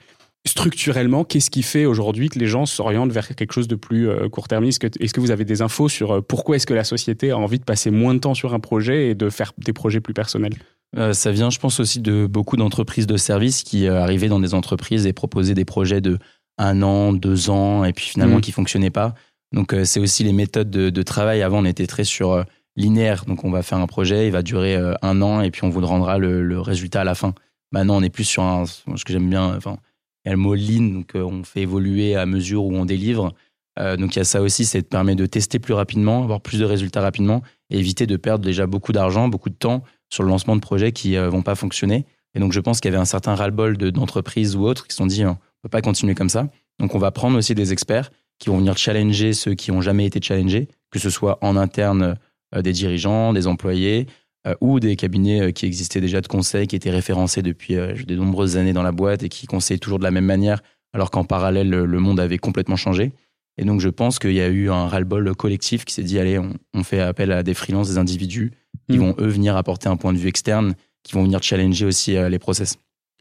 Structurellement, 0.46 1.22
qu'est-ce 1.22 1.50
qui 1.50 1.62
fait 1.62 1.84
aujourd'hui 1.84 2.28
que 2.28 2.38
les 2.38 2.46
gens 2.46 2.66
s'orientent 2.66 3.12
vers 3.12 3.28
quelque 3.36 3.52
chose 3.52 3.68
de 3.68 3.76
plus 3.76 4.08
court-termiste? 4.30 4.84
Est-ce 4.98 5.14
que 5.14 5.20
vous 5.20 5.30
avez 5.30 5.44
des 5.44 5.62
infos 5.62 5.88
sur 5.88 6.24
pourquoi 6.24 6.56
est-ce 6.56 6.66
que 6.66 6.74
la 6.74 6.84
société 6.84 7.30
a 7.30 7.38
envie 7.38 7.58
de 7.58 7.64
passer 7.64 7.90
moins 7.90 8.14
de 8.14 8.20
temps 8.20 8.34
sur 8.34 8.54
un 8.54 8.60
projet 8.60 9.08
et 9.08 9.14
de 9.14 9.30
faire 9.30 9.52
des 9.58 9.72
projets 9.72 10.00
plus 10.00 10.14
personnels? 10.14 10.54
Euh, 10.96 11.12
ça 11.12 11.30
vient, 11.30 11.50
je 11.50 11.58
pense, 11.58 11.80
aussi 11.80 12.00
de 12.00 12.26
beaucoup 12.26 12.56
d'entreprises 12.56 13.06
de 13.06 13.16
services 13.16 13.62
qui 13.62 13.86
euh, 13.86 14.00
arrivaient 14.00 14.28
dans 14.28 14.40
des 14.40 14.54
entreprises 14.54 15.06
et 15.06 15.12
proposaient 15.12 15.54
des 15.54 15.64
projets 15.64 16.00
de 16.00 16.18
un 16.58 16.82
an, 16.82 17.12
deux 17.12 17.48
ans, 17.48 17.84
et 17.84 17.92
puis 17.92 18.06
finalement 18.06 18.38
mmh. 18.38 18.42
qui 18.42 18.52
fonctionnaient 18.52 18.90
pas. 18.90 19.14
Donc 19.52 19.72
euh, 19.72 19.84
c'est 19.84 20.00
aussi 20.00 20.24
les 20.24 20.32
méthodes 20.32 20.70
de, 20.70 21.02
travail. 21.02 21.42
Avant, 21.42 21.60
on 21.60 21.64
était 21.64 21.86
très 21.86 22.04
sur 22.04 22.44
linéaire. 22.76 23.24
Donc 23.26 23.44
on 23.44 23.50
va 23.50 23.62
faire 23.62 23.78
un 23.78 23.86
projet, 23.86 24.26
il 24.26 24.32
va 24.32 24.42
durer 24.42 24.76
un 25.02 25.22
an, 25.22 25.40
et 25.40 25.50
puis 25.50 25.64
on 25.64 25.70
vous 25.70 25.84
rendra 25.84 26.18
le, 26.18 26.60
résultat 26.60 27.02
à 27.02 27.04
la 27.04 27.14
fin. 27.14 27.34
Maintenant, 27.72 27.96
on 27.96 28.02
est 28.02 28.10
plus 28.10 28.24
sur 28.24 28.42
un, 28.42 28.66
ce 28.66 29.04
que 29.04 29.12
j'aime 29.12 29.28
bien, 29.28 29.56
enfin, 29.56 29.78
il 30.24 30.28
y 30.28 30.30
a 30.30 30.32
le 30.32 30.38
mot 30.38 30.54
lean, 30.54 30.92
donc 30.92 31.12
on 31.14 31.44
fait 31.44 31.62
évoluer 31.62 32.16
à 32.16 32.26
mesure 32.26 32.64
où 32.64 32.74
on 32.74 32.84
délivre. 32.84 33.32
donc 33.78 34.14
il 34.14 34.18
y 34.18 34.22
a 34.22 34.24
ça 34.24 34.42
aussi, 34.42 34.64
ça 34.64 34.80
permet 34.82 35.14
de 35.14 35.26
tester 35.26 35.58
plus 35.58 35.74
rapidement, 35.74 36.24
avoir 36.24 36.40
plus 36.40 36.58
de 36.58 36.64
résultats 36.64 37.00
rapidement, 37.00 37.42
et 37.70 37.78
éviter 37.78 38.06
de 38.06 38.16
perdre 38.16 38.44
déjà 38.44 38.66
beaucoup 38.66 38.92
d'argent, 38.92 39.28
beaucoup 39.28 39.50
de 39.50 39.54
temps 39.54 39.82
sur 40.10 40.24
le 40.24 40.28
lancement 40.28 40.56
de 40.56 40.60
projets 40.60 40.92
qui 40.92 41.12
ne 41.12 41.20
euh, 41.20 41.28
vont 41.28 41.42
pas 41.42 41.54
fonctionner. 41.54 42.04
Et 42.34 42.40
donc, 42.40 42.52
je 42.52 42.60
pense 42.60 42.80
qu'il 42.80 42.90
y 42.90 42.94
avait 42.94 43.00
un 43.00 43.06
certain 43.06 43.34
ras-le-bol 43.34 43.76
d'entreprises 43.76 44.56
ou 44.56 44.64
autres 44.64 44.86
qui 44.86 44.92
se 44.92 44.98
sont 44.98 45.06
dit, 45.06 45.24
on 45.24 45.30
ne 45.30 45.34
peut 45.62 45.68
pas 45.68 45.80
continuer 45.80 46.14
comme 46.14 46.28
ça. 46.28 46.48
Donc, 46.78 46.94
on 46.94 46.98
va 46.98 47.10
prendre 47.10 47.38
aussi 47.38 47.54
des 47.54 47.72
experts 47.72 48.10
qui 48.38 48.50
vont 48.50 48.58
venir 48.58 48.76
challenger 48.76 49.32
ceux 49.32 49.54
qui 49.54 49.72
n'ont 49.72 49.80
jamais 49.80 50.06
été 50.06 50.20
challengés, 50.22 50.68
que 50.90 50.98
ce 50.98 51.10
soit 51.10 51.38
en 51.42 51.56
interne 51.56 52.02
euh, 52.02 52.14
des 52.52 52.72
dirigeants, 52.72 53.32
des 53.32 53.46
employés, 53.46 54.06
euh, 54.46 54.54
ou 54.60 54.80
des 54.80 54.96
cabinets 54.96 55.52
qui 55.52 55.66
existaient 55.66 56.00
déjà 56.00 56.20
de 56.20 56.26
conseil, 56.26 56.66
qui 56.66 56.76
étaient 56.76 56.90
référencés 56.90 57.42
depuis 57.42 57.74
de 57.74 58.14
nombreuses 58.16 58.56
années 58.56 58.72
dans 58.72 58.82
la 58.82 58.92
boîte 58.92 59.22
et 59.22 59.28
qui 59.28 59.46
conseillent 59.46 59.80
toujours 59.80 59.98
de 59.98 60.04
la 60.04 60.10
même 60.10 60.24
manière, 60.24 60.62
alors 60.92 61.10
qu'en 61.10 61.24
parallèle, 61.24 61.68
le 61.68 61.98
monde 62.00 62.20
avait 62.20 62.38
complètement 62.38 62.76
changé. 62.76 63.12
Et 63.60 63.64
donc, 63.64 63.80
je 63.80 63.90
pense 63.90 64.18
qu'il 64.18 64.32
y 64.32 64.40
a 64.40 64.48
eu 64.48 64.70
un 64.70 64.86
ras-le-bol 64.88 65.34
collectif 65.34 65.84
qui 65.84 65.92
s'est 65.92 66.02
dit, 66.02 66.18
allez, 66.18 66.38
on, 66.38 66.82
fait 66.82 67.00
appel 67.00 67.30
à 67.30 67.42
des 67.42 67.52
freelances, 67.52 67.90
des 67.90 67.98
individus 67.98 68.52
qui 68.88 68.96
mm. 68.96 69.00
vont, 69.00 69.14
eux, 69.18 69.26
venir 69.26 69.54
apporter 69.54 69.88
un 69.88 69.98
point 69.98 70.14
de 70.14 70.18
vue 70.18 70.28
externe, 70.28 70.74
qui 71.02 71.12
vont 71.12 71.24
venir 71.24 71.42
challenger 71.42 71.84
aussi 71.84 72.16
euh, 72.16 72.30
les 72.30 72.38
process. 72.38 72.78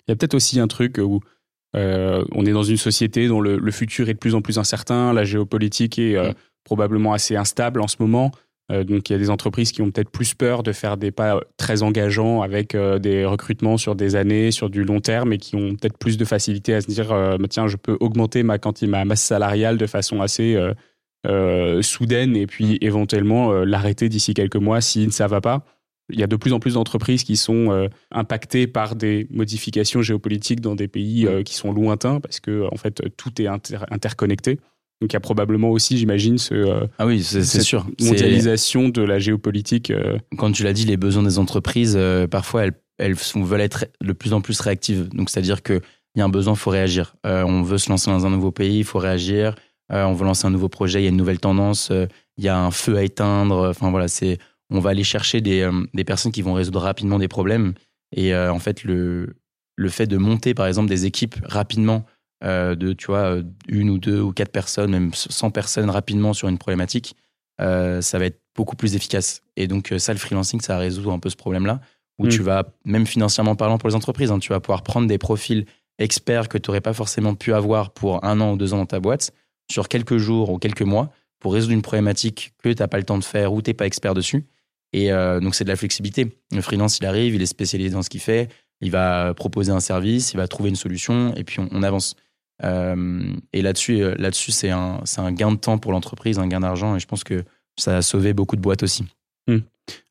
Il 0.07 0.11
y 0.11 0.13
a 0.13 0.15
peut-être 0.15 0.35
aussi 0.35 0.61
un 0.61 0.67
truc 0.67 0.97
où 0.97 1.19
euh, 1.75 2.23
on 2.31 2.45
est 2.45 2.53
dans 2.53 2.63
une 2.63 2.77
société 2.77 3.27
dont 3.27 3.41
le, 3.41 3.71
futur 3.71 4.07
est 4.07 4.13
de 4.13 4.19
plus 4.19 4.33
en 4.33 4.41
plus 4.41 4.57
incertain, 4.57 5.11
la 5.11 5.25
géopolitique 5.25 5.99
est 5.99 6.15
euh, 6.15 6.29
mm. 6.29 6.35
probablement 6.63 7.11
assez 7.11 7.35
instable 7.35 7.81
en 7.81 7.87
ce 7.87 7.97
moment. 7.99 8.31
Donc 8.69 9.09
il 9.09 9.13
y 9.13 9.15
a 9.15 9.19
des 9.19 9.29
entreprises 9.29 9.71
qui 9.71 9.81
ont 9.81 9.89
peut-être 9.89 10.11
plus 10.11 10.35
peur 10.35 10.61
de 10.61 10.71
faire 10.71 10.97
des 10.97 11.11
pas 11.11 11.41
très 11.57 11.81
engageants 11.81 12.41
avec 12.41 12.75
des 12.75 13.25
recrutements 13.25 13.77
sur 13.77 13.95
des 13.95 14.15
années, 14.15 14.51
sur 14.51 14.69
du 14.69 14.83
long 14.83 14.99
terme, 14.99 15.33
et 15.33 15.37
qui 15.37 15.55
ont 15.55 15.75
peut-être 15.75 15.97
plus 15.97 16.17
de 16.17 16.25
facilité 16.25 16.75
à 16.75 16.81
se 16.81 16.87
dire 16.87 17.09
bah, 17.09 17.47
tiens, 17.49 17.67
je 17.67 17.77
peux 17.77 17.97
augmenter 17.99 18.43
ma, 18.43 18.57
ma 18.83 19.05
masse 19.05 19.23
salariale 19.23 19.77
de 19.77 19.87
façon 19.87 20.21
assez 20.21 20.55
euh, 21.27 21.81
soudaine 21.81 22.37
et 22.37 22.47
puis 22.47 22.77
éventuellement 22.79 23.51
euh, 23.51 23.65
l'arrêter 23.65 24.07
d'ici 24.07 24.33
quelques 24.33 24.55
mois 24.55 24.79
si 24.79 25.11
ça 25.11 25.27
va 25.27 25.41
pas. 25.41 25.65
Il 26.09 26.17
y 26.17 26.23
a 26.23 26.27
de 26.27 26.37
plus 26.37 26.53
en 26.53 26.61
plus 26.61 26.75
d'entreprises 26.75 27.25
qui 27.25 27.35
sont 27.35 27.73
euh, 27.73 27.89
impactées 28.11 28.67
par 28.67 28.95
des 28.95 29.27
modifications 29.29 30.01
géopolitiques 30.01 30.61
dans 30.61 30.75
des 30.75 30.87
pays 30.87 31.27
qui 31.43 31.55
sont 31.55 31.73
lointains 31.73 32.21
parce 32.21 32.39
que 32.39 32.65
en 32.71 32.77
fait 32.77 33.03
tout 33.17 33.41
est 33.41 33.47
interconnecté. 33.47 34.59
Donc 35.01 35.11
il 35.11 35.13
y 35.13 35.17
a 35.17 35.21
probablement 35.21 35.69
aussi, 35.69 35.97
j'imagine, 35.97 36.37
ce 36.37 36.87
ah 36.97 37.05
oui, 37.05 37.23
c'est 37.23 37.43
sûr, 37.43 37.85
mondialisation 38.01 38.89
de 38.89 39.01
la 39.01 39.17
géopolitique. 39.17 39.93
Quand 40.37 40.51
tu 40.51 40.63
l'as 40.63 40.73
dit, 40.73 40.85
les 40.85 40.97
besoins 40.97 41.23
des 41.23 41.39
entreprises, 41.39 41.97
parfois 42.29 42.65
elles, 42.65 42.73
elles 42.97 43.13
veulent 43.13 43.61
être 43.61 43.85
de 44.01 44.11
plus 44.11 44.33
en 44.33 44.41
plus 44.41 44.59
réactives. 44.59 45.07
Donc 45.09 45.29
c'est-à-dire 45.29 45.63
que 45.63 45.79
il 46.15 46.19
y 46.19 46.21
a 46.21 46.25
un 46.25 46.29
besoin, 46.29 46.53
il 46.53 46.59
faut 46.59 46.71
réagir. 46.71 47.15
on 47.23 47.61
veut 47.61 47.77
se 47.77 47.89
lancer 47.89 48.11
dans 48.11 48.25
un 48.25 48.29
nouveau 48.29 48.51
pays, 48.51 48.79
il 48.79 48.83
faut 48.83 48.99
réagir. 48.99 49.55
Euh, 49.91 50.03
on 50.03 50.13
veut 50.13 50.25
lancer 50.25 50.45
un 50.45 50.51
nouveau 50.51 50.69
projet, 50.69 51.01
il 51.01 51.03
y 51.03 51.07
a 51.07 51.09
une 51.09 51.17
nouvelle 51.17 51.39
tendance, 51.39 51.89
euh, 51.91 52.05
il 52.37 52.43
y 52.43 52.47
a 52.47 52.57
un 52.57 52.71
feu 52.71 52.97
à 52.97 53.03
éteindre. 53.03 53.69
Enfin 53.69 53.89
voilà, 53.89 54.07
c'est 54.07 54.37
on 54.69 54.79
va 54.79 54.91
aller 54.91 55.03
chercher 55.03 55.41
des, 55.41 55.61
euh, 55.61 55.85
des, 55.93 56.03
personnes 56.03 56.31
qui 56.31 56.43
vont 56.43 56.53
résoudre 56.53 56.79
rapidement 56.79 57.17
des 57.17 57.27
problèmes. 57.27 57.73
Et 58.15 58.35
en 58.35 58.57
fait, 58.57 58.83
le, 58.83 59.35
le 59.75 59.89
fait 59.89 60.07
de 60.07 60.17
monter, 60.17 60.55
par 60.55 60.65
exemple, 60.65 60.89
des 60.89 61.05
équipes 61.05 61.35
rapidement, 61.43 62.05
de, 62.41 62.93
tu 62.93 63.07
vois, 63.07 63.37
une 63.67 63.89
ou 63.89 63.99
deux 63.99 64.21
ou 64.21 64.31
quatre 64.31 64.51
personnes, 64.51 64.91
même 64.91 65.13
100 65.13 65.51
personnes 65.51 65.89
rapidement 65.89 66.33
sur 66.33 66.47
une 66.47 66.57
problématique, 66.57 67.15
ça 67.59 68.19
va 68.19 68.25
être 68.25 68.39
beaucoup 68.55 68.75
plus 68.75 68.95
efficace. 68.95 69.41
Et 69.57 69.67
donc, 69.67 69.93
ça, 69.97 70.13
le 70.13 70.19
freelancing, 70.19 70.61
ça 70.61 70.77
résout 70.77 71.11
un 71.11 71.19
peu 71.19 71.29
ce 71.29 71.35
problème-là, 71.35 71.81
où 72.17 72.25
mm. 72.25 72.29
tu 72.29 72.41
vas, 72.41 72.63
même 72.85 73.07
financièrement 73.07 73.55
parlant 73.55 73.77
pour 73.77 73.89
les 73.89 73.95
entreprises, 73.95 74.31
hein, 74.31 74.39
tu 74.39 74.49
vas 74.49 74.59
pouvoir 74.59 74.83
prendre 74.83 75.07
des 75.07 75.17
profils 75.17 75.65
experts 75.99 76.49
que 76.49 76.57
tu 76.57 76.69
n'aurais 76.69 76.81
pas 76.81 76.93
forcément 76.93 77.35
pu 77.35 77.53
avoir 77.53 77.91
pour 77.91 78.23
un 78.23 78.39
an 78.41 78.53
ou 78.53 78.57
deux 78.57 78.73
ans 78.73 78.77
dans 78.77 78.85
ta 78.85 78.99
boîte 78.99 79.31
sur 79.69 79.87
quelques 79.87 80.17
jours 80.17 80.49
ou 80.49 80.57
quelques 80.57 80.81
mois 80.81 81.11
pour 81.39 81.53
résoudre 81.53 81.73
une 81.73 81.81
problématique 81.81 82.53
que 82.63 82.69
tu 82.69 82.81
n'as 82.81 82.87
pas 82.87 82.97
le 82.97 83.03
temps 83.03 83.17
de 83.17 83.23
faire 83.23 83.53
ou 83.53 83.61
tu 83.61 83.69
n'es 83.69 83.73
pas 83.73 83.85
expert 83.85 84.13
dessus. 84.13 84.45
Et 84.91 85.11
euh, 85.11 85.39
donc, 85.39 85.55
c'est 85.55 85.63
de 85.63 85.69
la 85.69 85.75
flexibilité. 85.75 86.35
Le 86.51 86.61
freelance, 86.61 86.97
il 86.97 87.05
arrive, 87.05 87.35
il 87.35 87.41
est 87.41 87.47
spécialisé 87.47 87.91
dans 87.91 88.01
ce 88.01 88.09
qu'il 88.09 88.21
fait, 88.21 88.49
il 88.81 88.91
va 88.91 89.33
proposer 89.33 89.71
un 89.71 89.79
service, 89.79 90.33
il 90.33 90.37
va 90.37 90.47
trouver 90.47 90.69
une 90.69 90.75
solution 90.75 91.33
et 91.35 91.43
puis 91.43 91.59
on, 91.59 91.83
avance. 91.83 92.15
Euh, 92.63 93.33
et 93.53 93.61
là-dessus, 93.61 94.01
euh, 94.01 94.15
là-dessus 94.17 94.51
c'est 94.51 94.69
un, 94.69 95.01
un, 95.17 95.31
gain 95.31 95.51
de 95.51 95.57
temps 95.57 95.77
pour 95.77 95.91
l'entreprise, 95.91 96.39
un 96.39 96.47
gain 96.47 96.59
d'argent 96.59 96.95
et 96.95 96.99
je 96.99 97.07
pense 97.07 97.23
que 97.23 97.43
ça 97.77 97.97
a 97.97 98.01
sauvé 98.01 98.33
beaucoup 98.33 98.55
de 98.55 98.61
boîtes 98.61 98.83
aussi. 98.83 99.05
Hmm. 99.47 99.59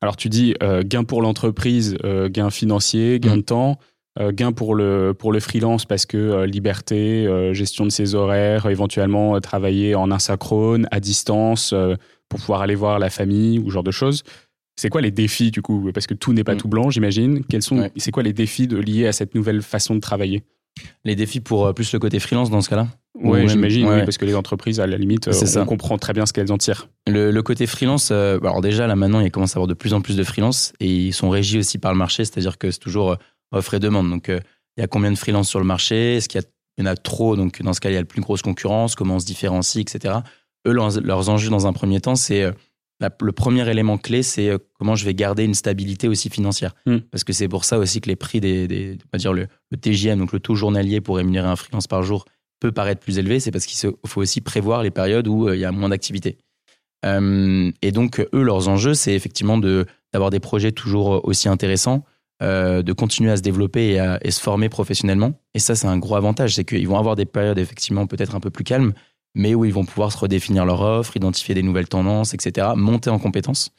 Alors, 0.00 0.17
tu 0.17 0.28
dis 0.28 0.55
gain 0.85 1.05
pour 1.05 1.23
l'entreprise, 1.23 1.97
gain 2.31 2.50
financier, 2.50 3.21
gain 3.21 3.37
hmm. 3.37 3.40
de 3.40 3.43
temps. 3.43 3.78
Euh, 4.21 4.33
gain 4.33 4.50
pour 4.50 4.75
le, 4.75 5.14
pour 5.17 5.33
le 5.33 5.38
freelance 5.38 5.85
parce 5.85 6.05
que 6.05 6.17
euh, 6.17 6.47
liberté, 6.47 7.25
euh, 7.26 7.52
gestion 7.52 7.85
de 7.85 7.90
ses 7.90 8.17
horaires, 8.17 8.67
éventuellement 8.67 9.40
travailler 9.40 9.95
en 9.95 10.11
asynchrone, 10.11 10.88
à 10.90 10.99
distance, 10.99 11.73
pour 12.28 12.40
pouvoir 12.40 12.62
aller 12.62 12.75
voir 12.75 12.99
la 12.99 13.11
famille 13.11 13.59
ou 13.61 13.67
ce 13.69 13.75
genre 13.75 13.85
de 13.85 13.93
choses. 13.93 14.25
C'est 14.76 14.90
quoi 14.90 15.00
les 15.00 15.11
défis 15.11 15.50
du 15.50 15.62
coup? 15.62 15.90
Parce 15.93 16.07
que 16.07 16.14
tout 16.14 16.33
n'est 16.33 16.45
pas 16.45 16.55
mm. 16.55 16.59
tout 16.59 16.69
blanc, 16.69 16.90
j'imagine. 16.90 17.45
Quels 17.45 17.62
sont 17.62 17.90
C'est 17.97 18.11
quoi 18.11 18.23
les 18.23 18.33
défis 18.33 18.67
de, 18.67 18.76
liés 18.76 19.07
à 19.07 19.12
cette 19.12 19.35
nouvelle 19.35 19.62
façon 19.62 19.95
de 19.95 20.00
travailler? 20.00 20.43
Les 21.04 21.16
défis 21.16 21.40
pour 21.40 21.73
plus 21.75 21.92
le 21.92 21.99
côté 21.99 22.18
freelance 22.18 22.50
dans 22.50 22.61
ce 22.61 22.68
cas-là 22.68 22.88
Oui, 23.20 23.49
j'imagine, 23.49 23.87
parce 24.04 24.18
que 24.18 24.25
les 24.25 24.35
entreprises, 24.35 24.80
à 24.80 24.87
la 24.87 24.97
limite, 24.97 25.28
on 25.56 25.64
comprend 25.64 25.99
très 25.99 26.12
bien 26.12 26.26
ce 26.26 26.32
qu'elles 26.32 26.52
en 26.52 26.58
tirent. 26.58 26.88
Le, 27.06 27.40
côté 27.40 27.66
freelance, 27.66 28.11
alors 28.11 28.61
déjà 28.61 28.87
là 28.87 28.97
maintenant, 28.97 29.20
il 29.20 29.30
commence 29.30 29.54
à 29.54 29.58
avoir 29.58 29.68
de 29.68 29.75
plus 29.75 29.94
en 29.94 30.00
plus 30.00 30.16
de 30.16 30.25
freelance 30.25 30.73
et 30.80 30.87
ils 30.87 31.12
sont 31.12 31.30
régis 31.30 31.58
aussi 31.58 31.78
par 31.78 31.92
le 31.92 31.99
marché, 31.99 32.25
c'est-à-dire 32.25 32.58
que 32.58 32.70
c'est 32.70 32.80
toujours 32.80 33.16
offre 33.52 33.75
et 33.75 33.78
demande. 33.78 34.11
Donc, 34.11 34.28
euh, 34.28 34.40
il 34.76 34.80
y 34.80 34.85
a 34.85 34.87
combien 34.87 35.11
de 35.11 35.18
freelances 35.18 35.49
sur 35.49 35.58
le 35.58 35.64
marché? 35.64 36.16
Est-ce 36.16 36.28
qu'il 36.28 36.40
y, 36.78 36.82
en 36.82 36.87
a 36.87 36.97
trop? 36.97 37.37
Donc, 37.37 37.62
dans 37.62 37.73
ce 37.73 37.80
cas, 37.80 37.90
il 37.90 37.94
y 37.94 37.97
a 37.97 38.00
la 38.00 38.06
plus 38.06 38.20
grosse 38.20 38.42
concurrence. 38.42 38.94
Comment 38.94 39.16
on 39.16 39.18
se 39.18 39.26
différencie, 39.26 39.80
etc. 39.80 40.16
Eux, 40.66 40.73
leurs, 40.73 41.28
enjeux 41.28 41.50
dans 41.50 41.66
un 41.66 41.73
premier 41.73 42.00
temps, 42.00 42.16
c'est 42.16 42.52
euh, 43.02 43.09
le 43.21 43.33
premier 43.33 43.69
élément 43.69 43.99
clé, 43.99 44.23
c'est 44.23 44.49
euh, 44.49 44.59
comment 44.78 44.95
je 44.95 45.05
vais 45.05 45.14
garder 45.14 45.45
une 45.45 45.55
stabilité 45.55 46.09
aussi 46.09 46.31
financière. 46.31 46.75
Hmm. 46.87 46.99
Parce 47.11 47.25
que 47.25 47.33
c'est 47.33 47.49
pour 47.49 47.64
ça 47.64 47.78
aussi 47.78 48.00
que 48.00 48.09
les 48.09 48.17
prix 48.17 48.40
des, 48.40 48.99
on 49.05 49.09
va 49.12 49.19
dire 49.19 49.33
le, 49.33 49.47
le, 49.71 49.76
TGM, 49.76 50.19
donc 50.19 50.33
le 50.33 50.40
taux 50.40 50.55
journalier 50.55 51.00
pour 51.00 51.17
rémunérer 51.17 51.47
un 51.47 51.57
freelance 51.57 51.87
par 51.87 52.02
jour, 52.02 52.25
peut 52.61 52.73
paraître 52.73 53.00
plus 53.00 53.19
élevé, 53.19 53.38
c'est 53.38 53.52
parce 53.52 53.67
qu'il 53.67 53.93
faut 54.07 54.21
aussi 54.21 54.40
prévoir 54.40 54.83
les 54.83 54.90
périodes 54.90 55.28
où 55.28 55.52
il 55.52 55.61
y 55.61 55.64
a 55.64 55.71
moins 55.71 55.90
d'activité. 55.90 56.38
et 57.05 57.93
donc, 57.93 58.26
eux, 58.35 58.43
leurs 58.43 58.67
enjeux, 58.67 58.95
c'est 58.95 59.14
effectivement 59.14 59.59
d'avoir 59.59 60.31
des 60.31 60.40
projets 60.40 60.73
toujours 60.73 61.25
aussi 61.25 61.49
intéressants, 61.49 62.05
de 62.40 62.93
continuer 62.93 63.31
à 63.31 63.37
se 63.37 63.43
développer 63.43 63.90
et 63.90 64.00
à 64.00 64.19
se 64.28 64.40
former 64.40 64.69
professionnellement. 64.69 65.35
Et 65.55 65.61
ça, 65.61 65.76
c'est 65.76 65.87
un 65.87 65.99
gros 65.99 66.17
avantage, 66.17 66.57
c'est 66.57 66.64
qu'ils 66.64 66.88
vont 66.88 66.99
avoir 66.99 67.14
des 67.14 67.26
périodes 67.26 67.61
effectivement 67.61 68.09
peut-être 68.09 68.35
un 68.35 68.40
peu 68.40 68.50
plus 68.50 68.64
calmes, 68.64 68.93
mais 69.38 69.54
où 69.54 69.64
ils 69.64 69.73
vont 69.73 69.85
pouvoir 69.85 70.12
se 70.12 70.18
redéfinir 70.18 70.66
leur 70.66 70.83
offre, 70.83 71.16
identifier 71.16 71.54
des 71.54 71.62
nouvelles 71.62 71.88
tendances, 71.88 72.35
etc., 72.35 72.68
monter 72.75 73.09
en 73.09 73.18
compétences. 73.18 73.71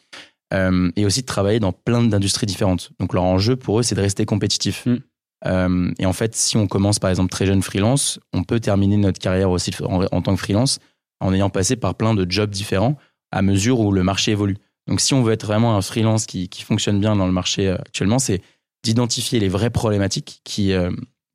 Euh, 0.52 0.90
et 0.96 1.06
aussi 1.06 1.22
de 1.22 1.28
travailler 1.28 1.60
dans 1.60 1.74
plein 1.74 2.02
d'industries 2.02 2.48
différentes. 2.48 2.92
Donc 3.00 3.14
leur 3.14 3.24
enjeu 3.24 3.56
pour 3.56 3.80
eux, 3.80 3.84
c'est 3.84 3.94
de 3.94 4.02
rester 4.02 4.26
compétitif. 4.26 4.86
Mm. 4.88 4.98
Euh, 5.46 5.92
et 6.00 6.06
en 6.08 6.14
fait, 6.14 6.36
si 6.36 6.58
on 6.58 6.66
commence 6.66 6.98
par 6.98 7.12
exemple 7.12 7.30
très 7.30 7.46
jeune 7.46 7.62
freelance, 7.62 8.20
on 8.34 8.44
peut 8.44 8.60
terminer 8.60 8.98
notre 8.98 9.20
carrière 9.20 9.52
aussi 9.52 9.72
en, 9.84 10.22
tant 10.22 10.34
que 10.34 10.40
freelance 10.40 10.80
en 11.20 11.34
ayant 11.34 11.50
passé 11.50 11.76
par 11.76 11.94
plein 11.96 12.16
de 12.16 12.30
jobs 12.30 12.50
différents 12.50 12.98
à 13.32 13.42
mesure 13.44 13.80
où 13.80 13.92
le 13.92 14.02
marché 14.02 14.32
évolue. 14.32 14.58
Donc 14.88 15.02
si 15.02 15.14
on 15.14 15.22
veut 15.22 15.34
être 15.34 15.46
vraiment 15.46 15.76
un 15.78 15.82
freelance 15.82 16.26
qui, 16.26 16.50
qui 16.50 16.64
fonctionne 16.64 17.00
bien 17.00 17.16
dans 17.16 17.28
le 17.28 17.32
marché 17.32 17.68
euh, 17.68 17.76
actuellement, 17.76 18.18
c'est 18.18 18.42
d'identifier 18.84 19.40
les 19.40 19.50
vraies 19.50 19.70
problématiques 19.70 20.42
qui, 20.46 20.72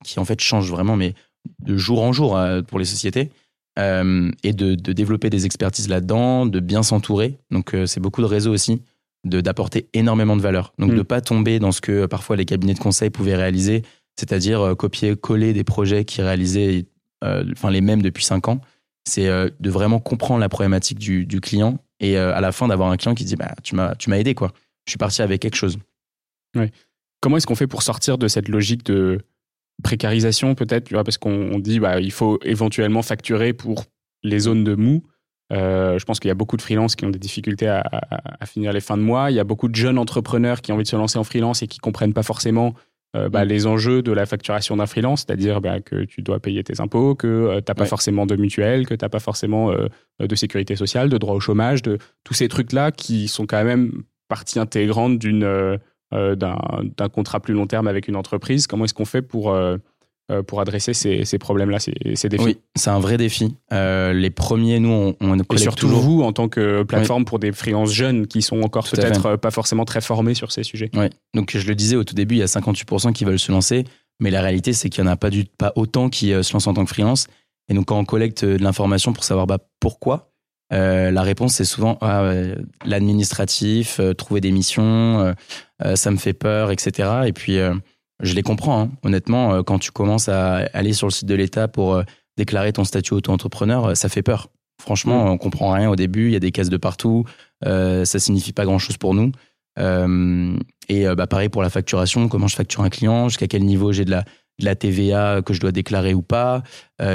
qui 0.03 0.19
en 0.19 0.25
fait 0.25 0.41
changent 0.41 0.71
vraiment, 0.71 0.97
mais 0.97 1.13
de 1.59 1.77
jour 1.77 2.03
en 2.03 2.11
jour 2.11 2.41
pour 2.67 2.79
les 2.79 2.87
sociétés. 2.87 3.31
Et 3.77 4.53
de, 4.53 4.75
de, 4.75 4.93
développer 4.93 5.31
des 5.31 5.47
expertises 5.47 5.89
là-dedans, 5.89 6.47
de 6.47 6.61
bien 6.61 6.83
s'entourer. 6.83 7.39
Donc 7.51 7.75
c'est 7.87 8.01
beaucoup 8.01 8.21
de 8.21 8.27
réseaux 8.27 8.53
aussi 8.53 8.83
d'apporter 9.25 9.89
énormément 9.93 10.37
de 10.37 10.43
valeur. 10.43 10.73
Donc 10.79 10.91
de 10.91 10.97
de 10.97 11.01
mm. 11.01 11.05
pas 11.05 11.21
tomber 11.21 11.59
dans 11.59 11.73
ce 11.73 11.81
que 11.81 11.93
euh, 11.93 12.09
parfois 12.09 12.37
les 12.37 12.45
cabinets 12.45 12.75
de 12.75 12.79
conseil 12.79 13.11
pouvaient 13.11 13.37
réaliser, 13.37 13.83
c'est-à-dire 14.17 14.61
euh, 14.61 14.75
copier-coller 14.75 15.53
des 15.53 15.65
projets 15.65 16.05
qui 16.05 16.23
réalisaient 16.23 16.87
euh, 17.25 17.45
enfin 17.53 17.71
les 17.71 17.81
mêmes 17.81 18.03
depuis 18.03 18.25
cinq 18.25 18.49
ans. 18.49 18.61
C'est 19.07 19.29
de 19.29 19.71
vraiment 19.71 20.01
comprendre 20.01 20.41
la 20.41 20.49
problématique 20.49 20.99
du, 20.99 21.27
du 21.27 21.43
client 21.43 21.77
et 22.01 22.17
à 22.17 22.41
la 22.41 22.53
fin 22.53 22.69
d'avoir 22.69 22.91
un 22.91 22.97
client 22.97 23.15
qui 23.15 23.27
dit 23.27 23.37
bah, 23.37 23.55
tu 23.63 23.75
m'as 23.75 23.95
tu 23.97 24.09
m'as 24.09 24.17
aidé 24.17 24.35
quoi. 24.35 24.51
Je 24.87 24.93
suis 24.93 24.99
parti 24.99 25.21
avec 25.21 25.43
quelque 25.43 25.57
chose. 25.57 25.77
Oui. 26.57 26.71
Comment 27.21 27.37
est-ce 27.37 27.47
qu'on 27.47 27.55
fait 27.55 27.67
pour 27.67 27.83
sortir 27.83 28.17
de 28.17 28.29
cette 28.29 28.49
logique 28.49 28.83
de 28.87 29.21
précarisation 29.83 30.55
peut-être, 30.55 30.85
tu 30.85 30.95
vois, 30.95 31.05
parce 31.05 31.19
qu'on 31.19 31.59
dit 31.59 31.81
bah 31.81 32.01
il 32.01 32.13
faut 32.13 32.39
éventuellement 32.43 33.03
facturer 33.03 33.53
pour 33.53 33.85
les 34.23 34.41
zones 34.41 34.65
de 34.65 34.75
mou. 34.75 35.03
Euh, 35.53 35.99
je 35.99 36.05
pense 36.05 36.21
qu'il 36.21 36.29
y 36.29 36.33
a 36.33 36.35
beaucoup 36.35 36.57
de 36.57 36.63
freelances 36.63 36.97
qui 36.97 37.05
ont 37.05 37.11
des 37.11 37.19
difficultés 37.19 37.69
à, 37.69 37.85
finir 38.47 38.73
les 38.73 38.81
fins 38.81 38.97
de 38.97 39.03
mois. 39.03 39.31
Il 39.31 39.35
y 39.35 39.41
a 39.41 39.45
beaucoup 39.45 39.69
de 39.69 39.75
jeunes 39.75 39.99
entrepreneurs 39.99 40.61
qui 40.61 40.73
ont 40.73 40.77
envie 40.77 40.85
de 40.85 40.89
se 40.89 40.97
lancer 40.97 41.19
en 41.19 41.25
freelance 41.25 41.63
et 41.63 41.67
qui 41.67 41.79
comprennent 41.79 42.15
pas 42.15 42.23
forcément 42.23 42.75
euh, 43.17 43.29
bah, 43.29 43.45
mm. 43.45 43.49
les 43.49 43.67
enjeux 43.67 44.03
de 44.03 44.13
la 44.13 44.27
facturation 44.27 44.77
d'un 44.77 44.87
freelance, 44.87 45.25
c'est-à-dire 45.27 45.61
bah, 45.61 45.81
que 45.81 46.05
tu 46.05 46.23
dois 46.23 46.41
payer 46.41 46.65
tes 46.65 46.81
impôts, 46.81 47.15
que 47.15 47.27
euh, 47.27 47.61
tu 47.61 47.65
n'as 47.69 47.75
pas 47.75 47.85
forcément 47.85 48.27
de 48.27 48.37
mutuelle, 48.37 48.87
que 48.87 48.95
tu 48.95 49.05
n'as 49.05 49.09
pas 49.11 49.21
forcément 49.21 49.73
de 50.19 50.35
sécurité 50.35 50.77
sociale, 50.77 51.09
de 51.11 51.19
droit 51.19 51.35
au 51.35 51.41
chômage, 51.41 51.83
de 51.83 51.99
tous 52.25 52.35
ces 52.35 52.49
trucs-là 52.49 52.91
qui 52.91 53.29
sont 53.29 53.47
quand 53.47 53.65
même 53.65 54.03
partie 54.29 54.59
intégrante 54.59 55.19
d'une 55.19 55.79
d'un 56.13 57.09
contrat 57.13 57.41
plus 57.41 57.55
long 57.55 57.67
terme 57.67 57.89
avec 57.89 58.07
une 58.09 58.17
entreprise. 58.17 58.67
Comment 58.67 58.85
est-ce 58.85 58.95
qu'on 58.95 59.05
fait 59.05 59.23
pour 59.23 59.53
euh, 60.33 60.43
pour 60.43 60.63
adresser 60.63 60.95
ces, 60.95 61.27
ces 61.27 61.37
problèmes-là, 61.37 61.79
ces, 61.79 61.93
ces, 62.15 62.31
défis? 62.31 62.45
Oui, 62.45 62.59
c'est 62.77 62.89
un 62.89 62.99
vrai 62.99 63.19
défi. 63.19 63.55
Euh, 63.75 64.15
les 64.15 64.31
premiers, 64.31 64.81
nous, 64.81 64.89
on, 64.89 65.15
on 65.21 65.39
Et 65.39 65.59
surtout 65.59 65.87
vous, 65.87 66.23
en 66.23 66.33
tant 66.33 66.49
que 66.49 66.83
plateforme 66.83 67.27
pour 67.27 67.39
des 67.39 67.53
freelances 67.53 67.93
jeunes 67.93 68.27
qui 68.27 68.41
sont 68.41 68.63
encore 68.63 68.89
peut-être 68.89 69.37
pas 69.37 69.51
forcément 69.51 69.85
très 69.85 70.01
formés 70.01 70.33
sur 70.33 70.51
ces 70.51 70.63
sujets. 70.63 70.91
Oui, 70.95 71.11
donc 71.35 71.55
je 71.55 71.67
le 71.67 71.75
disais 71.75 71.97
au 71.97 72.05
tout 72.05 72.15
début, 72.15 72.37
il 72.37 72.39
y 72.39 72.43
a 72.43 72.47
58% 72.47 73.13
qui 73.13 73.27
veulent 73.27 73.39
se 73.39 73.53
lancer, 73.53 73.85
mais 74.19 74.31
la 74.31 74.41
réalité, 74.41 74.73
c'est 74.73 74.89
qu'il 74.89 75.05
n'y 75.05 75.11
en 75.11 75.13
a 75.13 75.17
pas, 75.17 75.29
du, 75.29 75.45
pas 75.45 75.75
autant 75.77 76.09
qui 76.09 76.33
euh, 76.33 76.43
se 76.43 76.55
lancent 76.55 76.69
en 76.69 76.73
tant 76.73 76.85
que 76.87 76.91
freelance. 76.91 77.27
Et 77.69 77.75
donc, 77.75 77.85
quand 77.85 77.99
on 77.99 78.07
collecte 78.07 78.47
de 78.47 78.63
l'information 78.63 79.13
pour 79.13 79.25
savoir 79.25 79.47
bah, 79.47 79.59
pourquoi, 79.79 80.33
euh, 80.75 81.11
la 81.11 81.23
réponse, 81.23 81.55
c'est 81.55 81.65
souvent 81.65 81.97
ah, 82.01 82.31
l'administratif, 82.85 84.01
trouver 84.19 84.41
des 84.41 84.51
missions, 84.51 85.35
ça 85.95 86.11
me 86.11 86.17
fait 86.17 86.33
peur, 86.35 86.71
etc. 86.71 87.23
Et 87.27 87.33
puis 87.33 87.59
je 88.21 88.35
les 88.35 88.43
comprends. 88.43 88.83
Hein. 88.83 88.91
Honnêtement, 89.03 89.55
euh, 89.55 89.63
quand 89.63 89.79
tu 89.79 89.91
commences 89.91 90.29
à 90.29 90.67
aller 90.73 90.93
sur 90.93 91.07
le 91.07 91.13
site 91.13 91.29
de 91.29 91.35
l'État 91.35 91.69
pour 91.69 91.95
euh, 91.95 92.03
déclarer 92.37 92.73
ton 92.73 92.85
statut 92.85 93.15
auto-entrepreneur, 93.15 93.87
euh, 93.87 93.95
ça 93.95 94.09
fait 94.09 94.23
peur. 94.23 94.49
Franchement, 94.81 95.25
mm. 95.25 95.29
on 95.29 95.39
comprend 95.39 95.73
rien 95.73 95.91
au 95.91 95.97
début. 95.97 96.27
Il 96.27 96.33
y 96.33 96.37
a 96.37 96.41
des 96.41 96.53
cases 96.53 96.71
de 96.71 96.77
partout. 96.77 97.25
Euh, 97.65 98.05
ça 98.05 98.19
signifie 98.19 98.53
pas 98.53 98.65
grand-chose 98.65 98.97
pour 98.97 99.15
nous. 99.15 99.33
et 100.89 101.07
bah, 101.17 101.27
pareil 101.27 101.49
pour 101.49 101.63
la 101.63 101.71
facturation. 101.71 102.29
Comment 102.29 102.47
je 102.47 102.57
facture 102.57 102.83
un 102.83 102.91
client 102.91 103.29
Jusqu'à 103.29 103.47
quel 103.47 103.65
niveau 103.65 103.93
j'ai 103.93 104.05
de 104.05 104.11
la, 104.11 104.25
de 104.61 104.65
la 104.65 104.75
TVA 104.75 105.43
que 105.43 105.53
je 105.53 105.61
dois 105.61 105.73
déclarer 105.73 106.15
ou 106.15 106.23
pas 106.23 106.63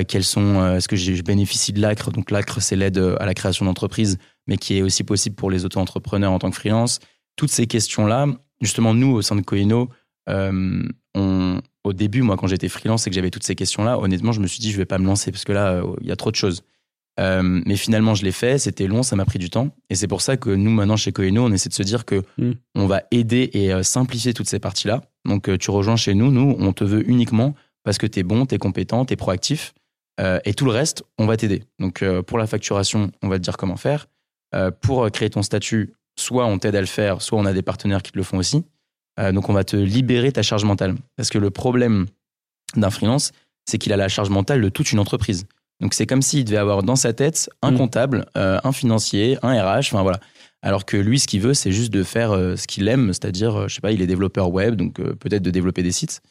Quels 0.07 0.23
sont 0.23 0.75
Est-ce 0.75 0.87
que 0.87 0.95
je 0.95 1.21
bénéficie 1.21 1.71
de 1.71 1.79
l'ACRE 1.79 2.11
Donc 2.11 2.31
l'ACRE, 2.31 2.61
c'est 2.61 2.75
l'aide 2.75 2.97
à 3.19 3.25
la 3.25 3.33
création 3.33 3.65
d'entreprise, 3.65 4.17
mais 4.47 4.57
qui 4.57 4.77
est 4.77 4.81
aussi 4.81 5.03
possible 5.03 5.35
pour 5.35 5.49
les 5.49 5.63
auto-entrepreneurs 5.63 6.31
en 6.31 6.39
tant 6.39 6.49
que 6.49 6.55
freelance. 6.55 6.99
Toutes 7.37 7.51
ces 7.51 7.67
questions-là, 7.67 8.27
justement, 8.61 8.93
nous, 8.93 9.11
au 9.11 9.21
sein 9.21 9.35
de 9.35 9.41
Coino, 9.41 9.89
euh, 10.29 10.83
au 11.83 11.93
début, 11.93 12.21
moi, 12.21 12.37
quand 12.37 12.47
j'étais 12.47 12.69
freelance 12.69 13.07
et 13.07 13.09
que 13.09 13.15
j'avais 13.15 13.31
toutes 13.31 13.43
ces 13.43 13.55
questions-là, 13.55 13.97
honnêtement, 13.97 14.31
je 14.31 14.41
me 14.41 14.47
suis 14.47 14.59
dit, 14.59 14.71
je 14.71 14.77
vais 14.77 14.85
pas 14.85 14.97
me 14.97 15.05
lancer 15.05 15.31
parce 15.31 15.43
que 15.43 15.53
là, 15.53 15.73
euh, 15.73 15.95
il 16.01 16.07
y 16.07 16.11
a 16.11 16.15
trop 16.15 16.31
de 16.31 16.35
choses. 16.35 16.63
Euh, 17.19 17.41
mais 17.43 17.75
finalement, 17.75 18.15
je 18.15 18.23
l'ai 18.23 18.31
fait, 18.31 18.57
c'était 18.57 18.87
long, 18.87 19.03
ça 19.03 19.15
m'a 19.15 19.25
pris 19.25 19.39
du 19.39 19.49
temps. 19.49 19.75
Et 19.89 19.95
c'est 19.95 20.07
pour 20.07 20.21
ça 20.21 20.37
que 20.37 20.49
nous, 20.49 20.71
maintenant, 20.71 20.95
chez 20.95 21.11
Coeno, 21.11 21.45
on 21.45 21.51
essaie 21.51 21.69
de 21.69 21.73
se 21.73 21.83
dire 21.83 22.05
que 22.05 22.23
mm. 22.37 22.51
on 22.75 22.87
va 22.87 23.03
aider 23.11 23.49
et 23.53 23.83
simplifier 23.83 24.33
toutes 24.33 24.47
ces 24.47 24.59
parties-là. 24.59 25.01
Donc, 25.25 25.57
tu 25.57 25.71
rejoins 25.71 25.97
chez 25.97 26.13
nous, 26.13 26.31
nous, 26.31 26.55
on 26.59 26.71
te 26.73 26.83
veut 26.83 27.07
uniquement 27.09 27.55
parce 27.83 27.97
que 27.97 28.07
tu 28.07 28.19
es 28.19 28.23
bon, 28.23 28.45
tu 28.45 28.55
es 28.55 28.57
compétent, 28.57 29.05
tu 29.05 29.13
es 29.13 29.17
proactif. 29.17 29.73
et 30.45 30.53
tout 30.53 30.65
le 30.65 30.71
reste, 30.71 31.03
on 31.17 31.25
va 31.25 31.35
t'aider. 31.35 31.63
Donc, 31.79 32.03
pour 32.25 32.37
la 32.37 32.47
facturation, 32.47 33.11
on 33.21 33.27
va 33.27 33.37
te 33.37 33.43
dire 33.43 33.57
comment 33.57 33.77
faire. 33.77 34.07
pour 34.81 35.09
créer 35.11 35.29
ton 35.29 35.41
statut, 35.41 35.93
soit 36.17 36.45
on 36.45 36.57
t'aide 36.57 36.75
à 36.75 36.81
le 36.81 36.87
faire, 36.87 37.21
soit 37.21 37.39
on 37.39 37.45
a 37.45 37.53
des 37.53 37.61
partenaires 37.61 38.01
qui 38.01 38.11
te 38.11 38.17
le 38.17 38.23
font 38.23 38.37
aussi. 38.37 38.63
Euh, 39.19 39.31
donc 39.31 39.49
on 39.49 39.53
va 39.53 39.63
te 39.63 39.75
libérer 39.75 40.31
ta 40.31 40.41
charge 40.41 40.63
mentale. 40.63 40.95
Parce 41.15 41.29
que 41.29 41.37
le 41.37 41.49
problème 41.49 42.07
d'un 42.75 42.89
freelance, 42.89 43.31
c'est 43.65 43.77
qu'il 43.77 43.93
a 43.93 43.97
la 43.97 44.07
charge 44.07 44.29
mentale 44.29 44.61
de 44.61 44.69
toute 44.69 44.91
une 44.91 44.99
entreprise. 44.99 45.45
Donc 45.79 45.93
c'est 45.93 46.05
comme 46.05 46.21
s'il 46.21 46.45
devait 46.45 46.57
avoir 46.57 46.83
dans 46.83 46.95
sa 46.95 47.13
tête 47.13 47.49
un 47.61 47.71
mm. 47.71 47.77
comptable, 47.77 48.25
euh, 48.37 48.59
un 48.63 48.71
financier, 48.71 49.37
un 49.41 49.53
RH, 49.53 49.79
enfin 49.91 50.03
voilà. 50.03 50.19
Alors 50.61 50.85
que 50.85 50.97
lui, 50.97 51.19
ce 51.19 51.27
qu'il 51.27 51.39
veut, 51.39 51.53
c'est 51.53 51.71
juste 51.71 51.93
de 51.93 52.03
faire 52.03 52.31
euh, 52.31 52.57
ce 52.57 52.67
qu'il 52.67 52.87
aime, 52.89 53.13
c'est-à-dire, 53.13 53.69
je 53.69 53.75
sais 53.75 53.81
pas, 53.81 53.91
il 53.91 54.01
est 54.01 54.07
développeur 54.07 54.51
web, 54.51 54.75
donc 54.75 54.95
peut-être 54.95 55.41
de 55.41 55.51
développer 55.51 55.83
des 55.83 55.93
sites. 55.93 56.21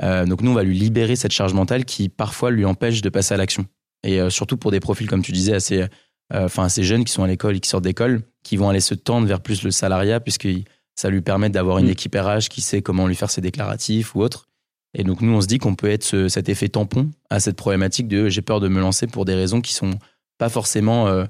donc 0.00 0.40
nous, 0.40 0.50
on 0.50 0.54
va 0.54 0.62
lui 0.62 0.78
libérer 0.78 1.16
cette 1.16 1.32
charge 1.32 1.52
mentale 1.52 1.84
qui 1.84 2.08
parfois 2.08 2.50
lui 2.50 2.64
empêche 2.64 3.02
de 3.02 3.08
passer 3.10 3.34
à 3.34 3.36
l'action. 3.36 3.66
Et 4.06 4.18
surtout 4.30 4.56
pour 4.56 4.70
des 4.70 4.80
profils, 4.80 5.08
comme 5.08 5.22
tu 5.22 5.32
disais, 5.32 5.54
assez, 5.54 5.84
enfin 6.32 6.64
assez 6.64 6.82
jeunes 6.82 7.04
qui 7.04 7.12
sont 7.12 7.22
à 7.22 7.26
l'école 7.26 7.56
et 7.56 7.60
qui 7.60 7.68
sortent 7.68 7.84
d'école, 7.84 8.22
qui 8.42 8.56
vont 8.56 8.68
aller 8.70 8.80
se 8.80 8.94
tendre 8.94 9.26
vers 9.26 9.40
plus 9.40 9.62
le 9.62 9.70
salariat, 9.70 10.20
puisqu'ils 10.20 10.64
ça 10.96 11.10
lui 11.10 11.20
permet 11.20 11.50
d'avoir 11.50 11.78
une 11.78 11.86
mm. 11.86 11.90
équipe 11.90 12.14
RH 12.14 12.48
qui 12.50 12.60
sait 12.60 12.82
comment 12.82 13.06
lui 13.06 13.16
faire 13.16 13.30
ses 13.30 13.40
déclaratifs 13.40 14.14
ou 14.14 14.22
autre. 14.22 14.48
Et 14.94 15.04
donc 15.04 15.20
nous, 15.20 15.32
on 15.32 15.40
se 15.40 15.46
dit 15.46 15.58
qu'on 15.58 15.74
peut 15.74 15.90
être 15.90 16.28
cet 16.28 16.48
effet 16.48 16.68
tampon 16.68 17.10
à 17.30 17.40
cette 17.40 17.56
problématique 17.56 18.08
de 18.08 18.28
j'ai 18.28 18.42
peur 18.42 18.60
de 18.60 18.68
me 18.68 18.80
lancer 18.80 19.06
pour 19.06 19.24
des 19.24 19.34
raisons 19.34 19.60
qui 19.60 19.72
sont 19.72 19.98
pas 20.38 20.48
forcément 20.48 21.08
euh, 21.08 21.24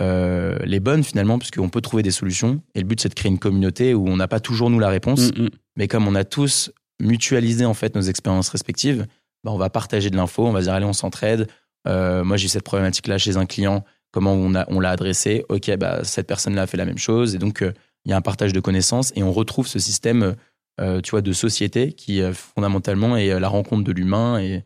euh, 0.00 0.58
les 0.64 0.80
bonnes 0.80 1.04
finalement, 1.04 1.38
puisqu'on 1.38 1.68
peut 1.68 1.80
trouver 1.80 2.02
des 2.02 2.10
solutions. 2.10 2.62
Et 2.74 2.80
le 2.80 2.86
but, 2.86 3.00
c'est 3.00 3.08
de 3.08 3.14
créer 3.14 3.30
une 3.30 3.38
communauté 3.38 3.94
où 3.94 4.06
on 4.08 4.16
n'a 4.16 4.28
pas 4.28 4.40
toujours 4.40 4.70
nous 4.70 4.78
la 4.78 4.88
réponse, 4.88 5.32
mm, 5.32 5.44
mm. 5.44 5.48
mais 5.76 5.88
comme 5.88 6.06
on 6.06 6.14
a 6.14 6.24
tous 6.24 6.70
mutualisé 7.00 7.64
en 7.64 7.74
fait 7.74 7.94
nos 7.94 8.02
expériences 8.02 8.48
respectives, 8.48 9.06
bah, 9.44 9.52
on 9.52 9.58
va 9.58 9.70
partager 9.70 10.10
de 10.10 10.16
l'info, 10.16 10.46
on 10.46 10.52
va 10.52 10.60
dire 10.60 10.72
allez, 10.72 10.86
on 10.86 10.92
s'entraide. 10.92 11.48
Euh, 11.88 12.24
moi, 12.24 12.36
j'ai 12.36 12.48
cette 12.48 12.64
problématique-là 12.64 13.18
chez 13.18 13.36
un 13.36 13.46
client, 13.46 13.84
comment 14.10 14.32
on, 14.32 14.54
a, 14.54 14.64
on 14.68 14.80
l'a 14.80 14.90
adressé? 14.90 15.44
Ok, 15.48 15.74
bah, 15.76 16.00
cette 16.04 16.26
personne-là 16.26 16.62
a 16.62 16.66
fait 16.66 16.76
la 16.76 16.84
même 16.84 16.98
chose. 16.98 17.34
Et 17.34 17.38
donc, 17.38 17.62
il 18.04 18.10
y 18.10 18.12
a 18.12 18.16
un 18.16 18.22
partage 18.22 18.52
de 18.52 18.60
connaissances 18.60 19.12
et 19.14 19.22
on 19.22 19.32
retrouve 19.32 19.66
ce 19.66 19.78
système 19.78 20.34
tu 20.78 21.10
vois, 21.10 21.22
de 21.22 21.32
société 21.32 21.92
qui 21.92 22.20
euh, 22.20 22.32
fondamentalement 22.32 23.16
est 23.16 23.30
euh, 23.30 23.40
la 23.40 23.48
rencontre 23.48 23.84
de 23.84 23.92
l'humain 23.92 24.38
et, 24.38 24.62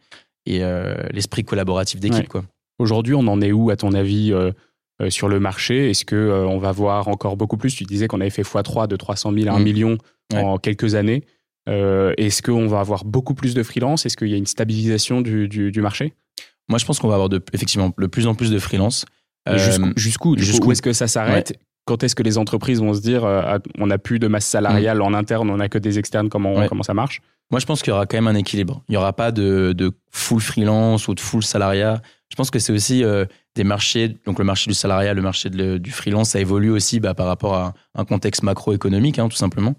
et 0.46 0.60
l'esprit 1.12 1.44
collaboratif 1.44 2.00
d'équipe. 2.00 2.28
quoi. 2.28 2.44
Aujourd'hui, 2.78 3.14
on 3.14 3.26
en 3.28 3.40
est 3.40 3.52
où, 3.52 3.70
à 3.70 3.76
ton 3.76 3.92
avis, 3.92 4.32
sur 5.10 5.28
le 5.28 5.38
marché? 5.38 5.90
Est-ce 5.90 6.04
qu'on 6.04 6.16
on 6.16 6.58
va 6.58 6.72
voir 6.72 7.08
encore 7.08 7.36
beaucoup 7.36 7.56
plus? 7.56 7.74
Tu 7.74 7.84
disais 7.84 8.08
qu'on 8.08 8.20
avait 8.20 8.30
fait 8.30 8.42
x3 8.42 8.88
de 8.88 8.96
300 8.96 9.32
000 9.32 9.48
à 9.48 9.52
1 9.52 9.58
mm. 9.60 9.62
million 9.62 9.98
en 10.34 10.58
quelques 10.58 10.96
années. 10.96 11.22
Est-ce 11.66 12.42
qu'on 12.42 12.66
va 12.66 12.80
avoir 12.80 13.04
beaucoup 13.04 13.34
plus 13.34 13.54
de 13.54 13.62
freelance? 13.62 14.06
Est-ce 14.06 14.16
qu'il 14.16 14.28
y 14.28 14.34
a 14.34 14.38
une 14.38 14.46
stabilisation 14.46 15.20
du, 15.20 15.46
du, 15.46 15.80
marché? 15.82 16.14
Moi, 16.68 16.78
je 16.78 16.86
pense 16.86 16.98
qu'on 16.98 17.08
va 17.08 17.14
avoir 17.14 17.28
de, 17.28 17.40
effectivement 17.52 17.92
de 17.96 18.06
plus 18.06 18.26
en 18.26 18.34
plus 18.34 18.50
de 18.50 18.58
freelance. 18.58 19.04
Jusqu'où 19.96 20.36
Jusqu'où 20.36 20.72
est-ce 20.72 20.82
que 20.82 20.92
ça 20.92 21.06
s'arrête? 21.06 21.56
Quand 21.84 22.02
est-ce 22.02 22.14
que 22.14 22.22
les 22.22 22.38
entreprises 22.38 22.80
vont 22.80 22.94
se 22.94 23.00
dire 23.00 23.24
euh, 23.24 23.58
on 23.78 23.86
n'a 23.86 23.98
plus 23.98 24.18
de 24.18 24.28
masse 24.28 24.46
salariale 24.46 24.98
mm. 24.98 25.02
en 25.02 25.14
interne, 25.14 25.50
on 25.50 25.56
n'a 25.56 25.68
que 25.68 25.78
des 25.78 25.98
externes, 25.98 26.28
comment, 26.28 26.66
comment 26.68 26.82
ça 26.82 26.94
marche? 26.94 27.20
Moi, 27.50 27.58
je 27.58 27.66
pense 27.66 27.82
qu'il 27.82 27.90
y 27.90 27.94
aura 27.94 28.06
quand 28.06 28.16
même 28.16 28.28
un 28.28 28.36
équilibre. 28.36 28.82
Il 28.88 28.92
n'y 28.92 28.96
aura 28.96 29.12
pas 29.12 29.32
de, 29.32 29.72
de, 29.76 29.92
full 30.12 30.40
freelance 30.40 31.08
ou 31.08 31.14
de 31.14 31.20
full 31.20 31.42
salariat. 31.42 32.00
Je 32.28 32.36
pense 32.36 32.50
que 32.50 32.60
c'est 32.60 32.72
aussi 32.72 33.02
euh, 33.02 33.24
des 33.56 33.64
marchés, 33.64 34.16
donc 34.24 34.38
le 34.38 34.44
marché 34.44 34.70
du 34.70 34.74
salariat, 34.74 35.14
le 35.14 35.22
marché 35.22 35.50
du 35.50 35.90
freelance, 35.90 36.30
ça 36.30 36.40
évolue 36.40 36.70
aussi 36.70 37.00
bah, 37.00 37.14
par 37.14 37.26
rapport 37.26 37.54
à 37.54 37.74
un 37.96 38.04
contexte 38.04 38.44
macroéconomique, 38.44 39.18
hein, 39.18 39.28
tout 39.28 39.36
simplement. 39.36 39.74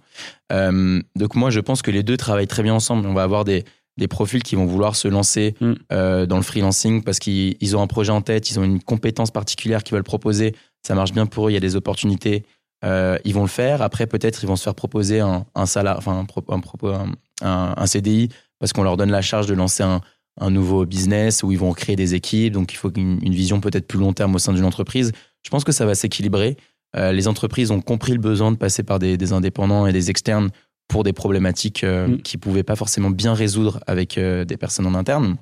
Euh, 0.52 1.02
donc 1.16 1.36
moi, 1.36 1.50
je 1.50 1.62
pense 1.62 1.82
que 1.82 1.92
les 1.92 2.04
deux 2.04 2.18
travaillent 2.18 2.48
très 2.48 2.64
bien 2.64 2.74
ensemble. 2.74 3.08
On 3.08 3.14
va 3.14 3.24
avoir 3.24 3.46
des, 3.46 3.64
des 3.98 4.10
profils 4.10 4.44
qui 4.44 4.58
vont 4.58 4.66
vouloir 4.66 4.98
se 4.98 5.08
lancer 5.08 5.56
Mm. 5.62 6.26
dans 6.26 6.38
le 6.38 6.44
freelancing 6.44 7.04
parce 7.04 7.20
qu'ils 7.20 7.56
ils 7.62 7.78
ont 7.78 7.82
un 7.82 7.88
projet 7.88 8.12
en 8.12 8.22
tête, 8.22 8.52
ils 8.52 8.60
ont 8.60 8.64
une 8.64 8.82
compétence 8.82 9.32
particulière 9.32 9.84
qu'ils 9.84 9.96
veulent 9.96 10.04
proposer, 10.04 10.56
ça 10.82 10.96
marche 10.96 11.14
bien 11.14 11.26
pour 11.26 11.48
eux, 11.48 11.52
il 11.52 11.54
y 11.54 11.58
a 11.58 11.62
des 11.62 11.76
opportunités, 11.76 12.44
euh, 12.84 13.18
ils 13.26 13.34
vont 13.34 13.42
le 13.42 13.48
faire. 13.48 13.82
Après, 13.82 14.08
peut-être, 14.08 14.44
ils 14.44 14.48
vont 14.48 14.56
se 14.56 14.64
faire 14.64 14.76
proposer 14.76 15.20
un, 15.20 15.46
un 15.56 15.66
salaire, 15.66 15.98
enfin, 15.98 16.26
un, 16.50 17.16
un, 17.42 17.86
CDI 17.86 18.30
parce 18.60 18.74
qu'on 18.74 18.84
leur 18.84 18.98
donne 18.98 19.12
la 19.12 19.22
charge 19.22 19.48
de 19.48 19.54
lancer 19.54 19.84
un, 19.84 20.02
nouveau 20.50 20.86
business 20.86 21.44
où 21.44 21.52
ils 21.52 21.60
vont 21.60 21.74
créer 21.74 21.96
des 21.96 22.16
équipes. 22.16 22.54
Donc, 22.54 22.74
il 22.74 22.78
faut 22.78 22.92
une, 22.94 23.20
une 23.22 23.34
vision 23.34 23.60
peut-être 23.60 23.86
plus 23.86 24.00
long 24.00 24.14
terme 24.14 24.34
au 24.34 24.40
sein 24.40 24.54
d'une 24.54 24.66
entreprise. 24.66 25.12
Je 25.44 25.50
pense 25.52 25.64
que 25.64 25.72
ça 25.72 25.86
va 25.86 25.94
s'équilibrer. 25.94 26.58
Euh, 26.96 27.12
les 27.12 27.28
entreprises 27.28 27.70
ont 27.70 27.82
compris 27.82 28.14
le 28.14 28.18
besoin 28.18 28.52
de 28.52 28.58
passer 28.58 28.82
par 28.82 28.98
des, 28.98 29.18
des 29.18 29.34
indépendants 29.34 29.86
et 29.86 29.94
des 29.94 30.10
externes 30.10 30.50
pour 30.88 31.04
des 31.04 31.14
problématiques 31.14 31.84
euh, 31.84 32.08
Mm. 32.08 32.22
qu'ils 32.24 32.40
pouvaient 32.40 32.64
pas 32.64 32.76
forcément 32.76 33.12
bien 33.12 33.34
résoudre 33.36 33.82
avec 33.86 34.18
des 34.18 34.58
personnes 34.58 34.88
en 34.88 34.96
interne. 34.96 35.38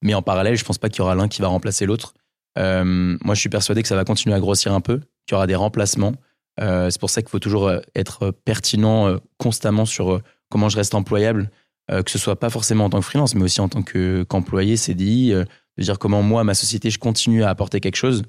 Mais 0.00 0.14
en 0.14 0.22
parallèle, 0.22 0.56
je 0.56 0.64
pense 0.64 0.78
pas 0.78 0.88
qu'il 0.88 1.00
y 1.00 1.02
aura 1.02 1.14
l'un 1.14 1.28
qui 1.28 1.42
va 1.42 1.48
remplacer 1.48 1.84
l'autre. 1.84 2.14
Euh, 2.58 3.16
moi, 3.22 3.34
je 3.34 3.40
suis 3.40 3.48
persuadé 3.48 3.82
que 3.82 3.88
ça 3.88 3.96
va 3.96 4.04
continuer 4.04 4.34
à 4.34 4.40
grossir 4.40 4.72
un 4.72 4.80
peu, 4.80 4.98
qu'il 5.26 5.32
y 5.32 5.34
aura 5.34 5.46
des 5.46 5.54
remplacements. 5.54 6.12
Euh, 6.60 6.90
c'est 6.90 7.00
pour 7.00 7.10
ça 7.10 7.22
qu'il 7.22 7.30
faut 7.30 7.38
toujours 7.38 7.68
euh, 7.68 7.80
être 7.94 8.30
pertinent 8.30 9.08
euh, 9.08 9.16
constamment 9.38 9.86
sur 9.86 10.20
comment 10.50 10.68
je 10.68 10.76
reste 10.76 10.94
employable, 10.94 11.50
que 11.88 12.10
ce 12.10 12.18
soit 12.18 12.38
pas 12.38 12.48
forcément 12.50 12.84
en 12.86 12.90
tant 12.90 13.00
que 13.00 13.04
freelance, 13.06 13.34
mais 13.34 13.42
aussi 13.42 13.60
en 13.60 13.68
tant 13.68 13.82
que- 13.82 14.22
qu'employé 14.22 14.76
CDI, 14.76 15.30
de 15.32 15.46
dire 15.82 15.98
comment 15.98 16.22
moi, 16.22 16.44
ma 16.44 16.54
société, 16.54 16.90
je 16.90 16.98
continue 16.98 17.42
à 17.42 17.48
apporter 17.50 17.80
quelque 17.80 17.96
chose. 17.96 18.22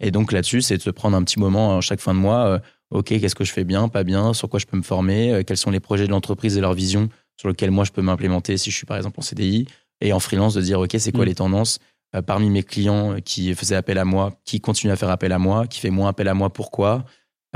Et 0.00 0.10
donc 0.10 0.32
là-dessus, 0.32 0.60
c'est 0.62 0.76
de 0.78 0.82
se 0.82 0.90
prendre 0.90 1.16
un 1.16 1.22
petit 1.22 1.38
moment 1.38 1.76
à 1.76 1.80
chaque 1.82 2.00
fin 2.00 2.14
de 2.14 2.18
mois. 2.18 2.60
ok, 2.90 3.06
qu'est-ce 3.06 3.34
que 3.34 3.44
je 3.44 3.52
fais 3.52 3.64
bien, 3.64 3.88
pas 3.88 4.04
bien, 4.04 4.32
sur 4.34 4.48
quoi 4.48 4.58
je 4.58 4.64
peux 4.66 4.76
me 4.76 4.82
former, 4.82 5.42
quels 5.46 5.56
sont 5.58 5.70
les 5.70 5.80
projets 5.80 6.06
de 6.06 6.10
l'entreprise 6.10 6.56
et 6.56 6.60
leur 6.62 6.72
vision 6.74 7.08
sur 7.38 7.48
lesquels 7.48 7.70
moi 7.70 7.84
je 7.84 7.92
peux 7.92 8.02
m'implémenter 8.02 8.56
si 8.56 8.70
je 8.70 8.76
suis 8.76 8.86
par 8.86 8.96
exemple 8.96 9.18
en 9.20 9.22
CDI 9.22 9.66
et 10.00 10.12
en 10.14 10.20
freelance 10.20 10.54
de 10.54 10.60
dire 10.62 10.80
ok, 10.80 10.94
c'est 10.98 11.12
quoi 11.12 11.24
Mm. 11.24 11.28
les 11.28 11.34
tendances? 11.34 11.78
Parmi 12.22 12.50
mes 12.50 12.62
clients 12.62 13.12
euh, 13.14 13.20
qui 13.20 13.54
faisaient 13.54 13.76
appel 13.76 13.98
à 13.98 14.04
moi, 14.04 14.32
qui 14.44 14.60
continuent 14.60 14.92
à 14.92 14.96
faire 14.96 15.10
appel 15.10 15.32
à 15.32 15.38
moi, 15.38 15.66
qui 15.66 15.80
fait 15.80 15.90
moins 15.90 16.08
appel 16.08 16.28
à 16.28 16.34
moi, 16.34 16.50
pourquoi 16.52 17.04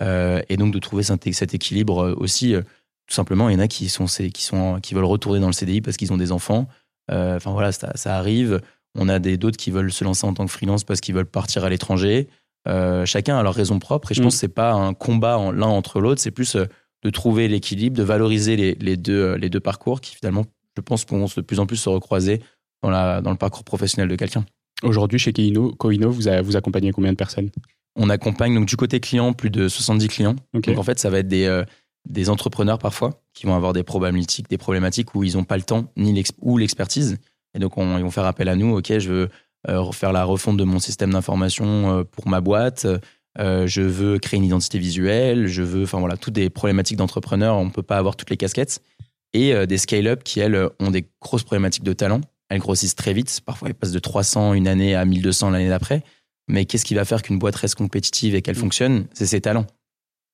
Euh, 0.01 0.41
Et 0.49 0.57
donc 0.57 0.73
de 0.73 0.79
trouver 0.79 1.03
cet, 1.03 1.27
équilibre 1.55 2.05
euh, 2.05 2.15
aussi. 2.17 2.55
euh, 2.55 2.63
tout 3.07 3.15
simplement, 3.15 3.49
il 3.49 3.55
y 3.55 3.57
en 3.57 3.61
a 3.61 3.69
qui 3.69 3.89
sont 3.89 4.07
qui 4.07 4.45
sont 4.45 4.79
qui 4.81 4.95
veulent 4.95 5.05
retourner 5.05 5.41
dans 5.41 5.49
le 5.49 5.53
CDI 5.53 5.81
parce 5.81 5.97
qu'ils 5.97 6.13
ont 6.13 6.17
des 6.17 6.31
enfants. 6.33 6.69
Euh, 7.11 7.37
Enfin 7.37 7.51
voilà, 7.53 7.73
ça, 7.73 7.91
ça 7.97 8.17
arrive. 8.17 8.61
On 8.99 9.09
a 9.09 9.19
des 9.19 9.37
d'autres 9.37 9.57
qui 9.57 9.71
veulent 9.73 9.93
se 9.93 10.05
lancer 10.05 10.27
en 10.27 10.33
tant 10.35 10.47
que 10.47 10.51
freelance 10.53 10.85
parce 10.85 11.01
qu'ils 11.01 11.15
veulent 11.15 11.27
partir 11.27 11.65
à 11.65 11.69
l'étranger. 11.71 12.29
Euh, 12.69 13.05
chacun 13.07 13.37
a 13.39 13.43
leur 13.43 13.55
raison 13.55 13.79
propre 13.81 14.13
et 14.13 14.15
je 14.15 14.21
Mm. 14.21 14.25
pense 14.25 14.35
que 14.35 14.41
c'est 14.41 14.49
pas 14.49 14.73
un 14.73 14.95
combat 14.95 15.39
en- 15.39 15.51
l'un 15.51 15.67
entre 15.67 16.01
l'autre, 16.01 16.21
c'est 16.21 16.31
plus 16.31 16.55
euh, 16.57 16.67
de 17.03 17.11
trouver 17.11 17.49
l'équilibre, 17.49 17.97
de 17.97 18.03
valoriser 18.05 18.57
les, 18.57 18.75
les 18.77 18.97
deux, 18.97 19.21
euh, 19.33 19.37
les 19.39 19.49
deux 19.51 19.61
parcours 19.61 20.01
qui 20.01 20.15
finalement, 20.15 20.45
je 20.77 20.83
pense, 20.83 21.05
pourront 21.05 21.27
de 21.35 21.41
plus 21.41 21.59
en 21.59 21.67
plus 21.67 21.79
se 21.79 21.89
recroiser 21.89 22.41
dans, 22.83 22.91
la, 22.91 23.21
dans 23.21 23.31
le 23.31 23.37
parcours 23.37 23.65
professionnel 23.65 24.09
de 24.09 24.17
quelqu'un. 24.17 24.45
Aujourd'hui, 24.83 25.19
chez 25.19 25.33
Koino, 25.33 25.73
Koino 25.75 26.11
vous, 26.11 26.29
a- 26.29 26.41
vous 26.43 26.57
accompagnez 26.57 26.93
combien 26.93 27.13
de 27.13 27.17
personnes? 27.17 27.51
On 27.97 28.09
accompagne 28.09 28.55
donc 28.55 28.67
du 28.67 28.77
côté 28.77 29.01
client 29.01 29.33
plus 29.33 29.51
de 29.51 29.69
70 29.69 30.09
clients. 30.09 30.37
Donc 30.55 30.69
en 30.79 30.83
fait, 30.83 30.99
ça 30.99 31.11
va 31.11 31.19
être 31.19 31.29
des, 31.29 31.45
euh, 31.45 31.65
des 32.09 32.31
entrepreneurs 32.31 32.79
parfois 32.79 33.21
qui 33.35 33.47
vont 33.47 33.55
avoir 33.55 33.73
des 33.73 33.83
problématiques, 33.83 34.49
des 34.49 34.59
problématiques 34.59 35.15
où 35.15 35.23
ils 35.25 35.37
n'ont 35.37 35.45
pas 35.45 35.57
le 35.57 35.63
temps 35.65 35.93
ni 35.97 36.23
ou 36.41 36.57
l'expertise. 36.57 37.19
Et 37.55 37.59
donc 37.59 37.77
on- 37.77 37.99
ils 37.99 38.03
vont 38.05 38.11
faire 38.11 38.25
appel 38.25 38.49
à 38.49 38.57
nous. 38.57 38.77
Ok, 38.77 38.97
je 38.99 39.09
veux 39.11 39.29
euh, 39.69 39.81
refaire 39.81 40.13
la 40.13 40.25
refonte 40.25 40.57
de 40.57 40.65
mon 40.65 40.79
système 40.79 41.11
d'information 41.13 41.99
euh, 41.99 42.05
pour 42.05 42.27
ma 42.29 42.41
boîte. 42.41 42.87
Je 43.39 43.81
veux 43.83 44.19
créer 44.19 44.39
une 44.39 44.45
identité 44.47 44.79
visuelle. 44.79 45.47
Je 45.47 45.63
veux, 45.63 45.83
enfin 45.85 45.99
voilà, 46.01 46.17
toutes 46.17 46.35
des 46.35 46.49
problématiques 46.51 46.97
d'entrepreneurs. 46.97 47.57
On 47.57 47.67
ne 47.67 47.71
peut 47.71 47.83
pas 47.83 47.99
avoir 47.99 48.17
toutes 48.17 48.31
les 48.31 48.37
casquettes. 48.37 48.81
Et 49.33 49.67
des 49.67 49.79
scale-up 49.79 50.25
qui 50.25 50.41
elles 50.41 50.69
ont 50.81 50.91
des 50.91 51.07
grosses 51.23 51.45
problématiques 51.45 51.85
de 51.85 51.93
talent. 51.93 52.21
Elles 52.51 52.59
grossissent 52.61 52.97
très 52.97 53.15
vite. 53.15 53.41
Parfois, 53.47 53.69
elles 53.69 53.75
passent 53.75 53.93
de 53.93 53.99
300 53.99 54.53
une 54.55 54.69
année 54.69 54.95
à 54.95 55.05
1200 55.05 55.51
l'année 55.51 55.69
d'après. 55.69 56.03
Mais 56.49 56.67
qu'est-ce 56.67 56.85
qui 56.85 56.95
va 56.95 57.05
faire 57.05 57.23
qu'une 57.23 57.39
boîte 57.39 57.57
reste 57.57 57.77
compétitive 57.77 58.35
et 58.35 58.43
qu'elle 58.43 58.57
Mm. 58.57 58.61
fonctionne? 58.61 59.07
C'est 59.15 59.27
ses 59.27 59.41
talents. 59.41 59.67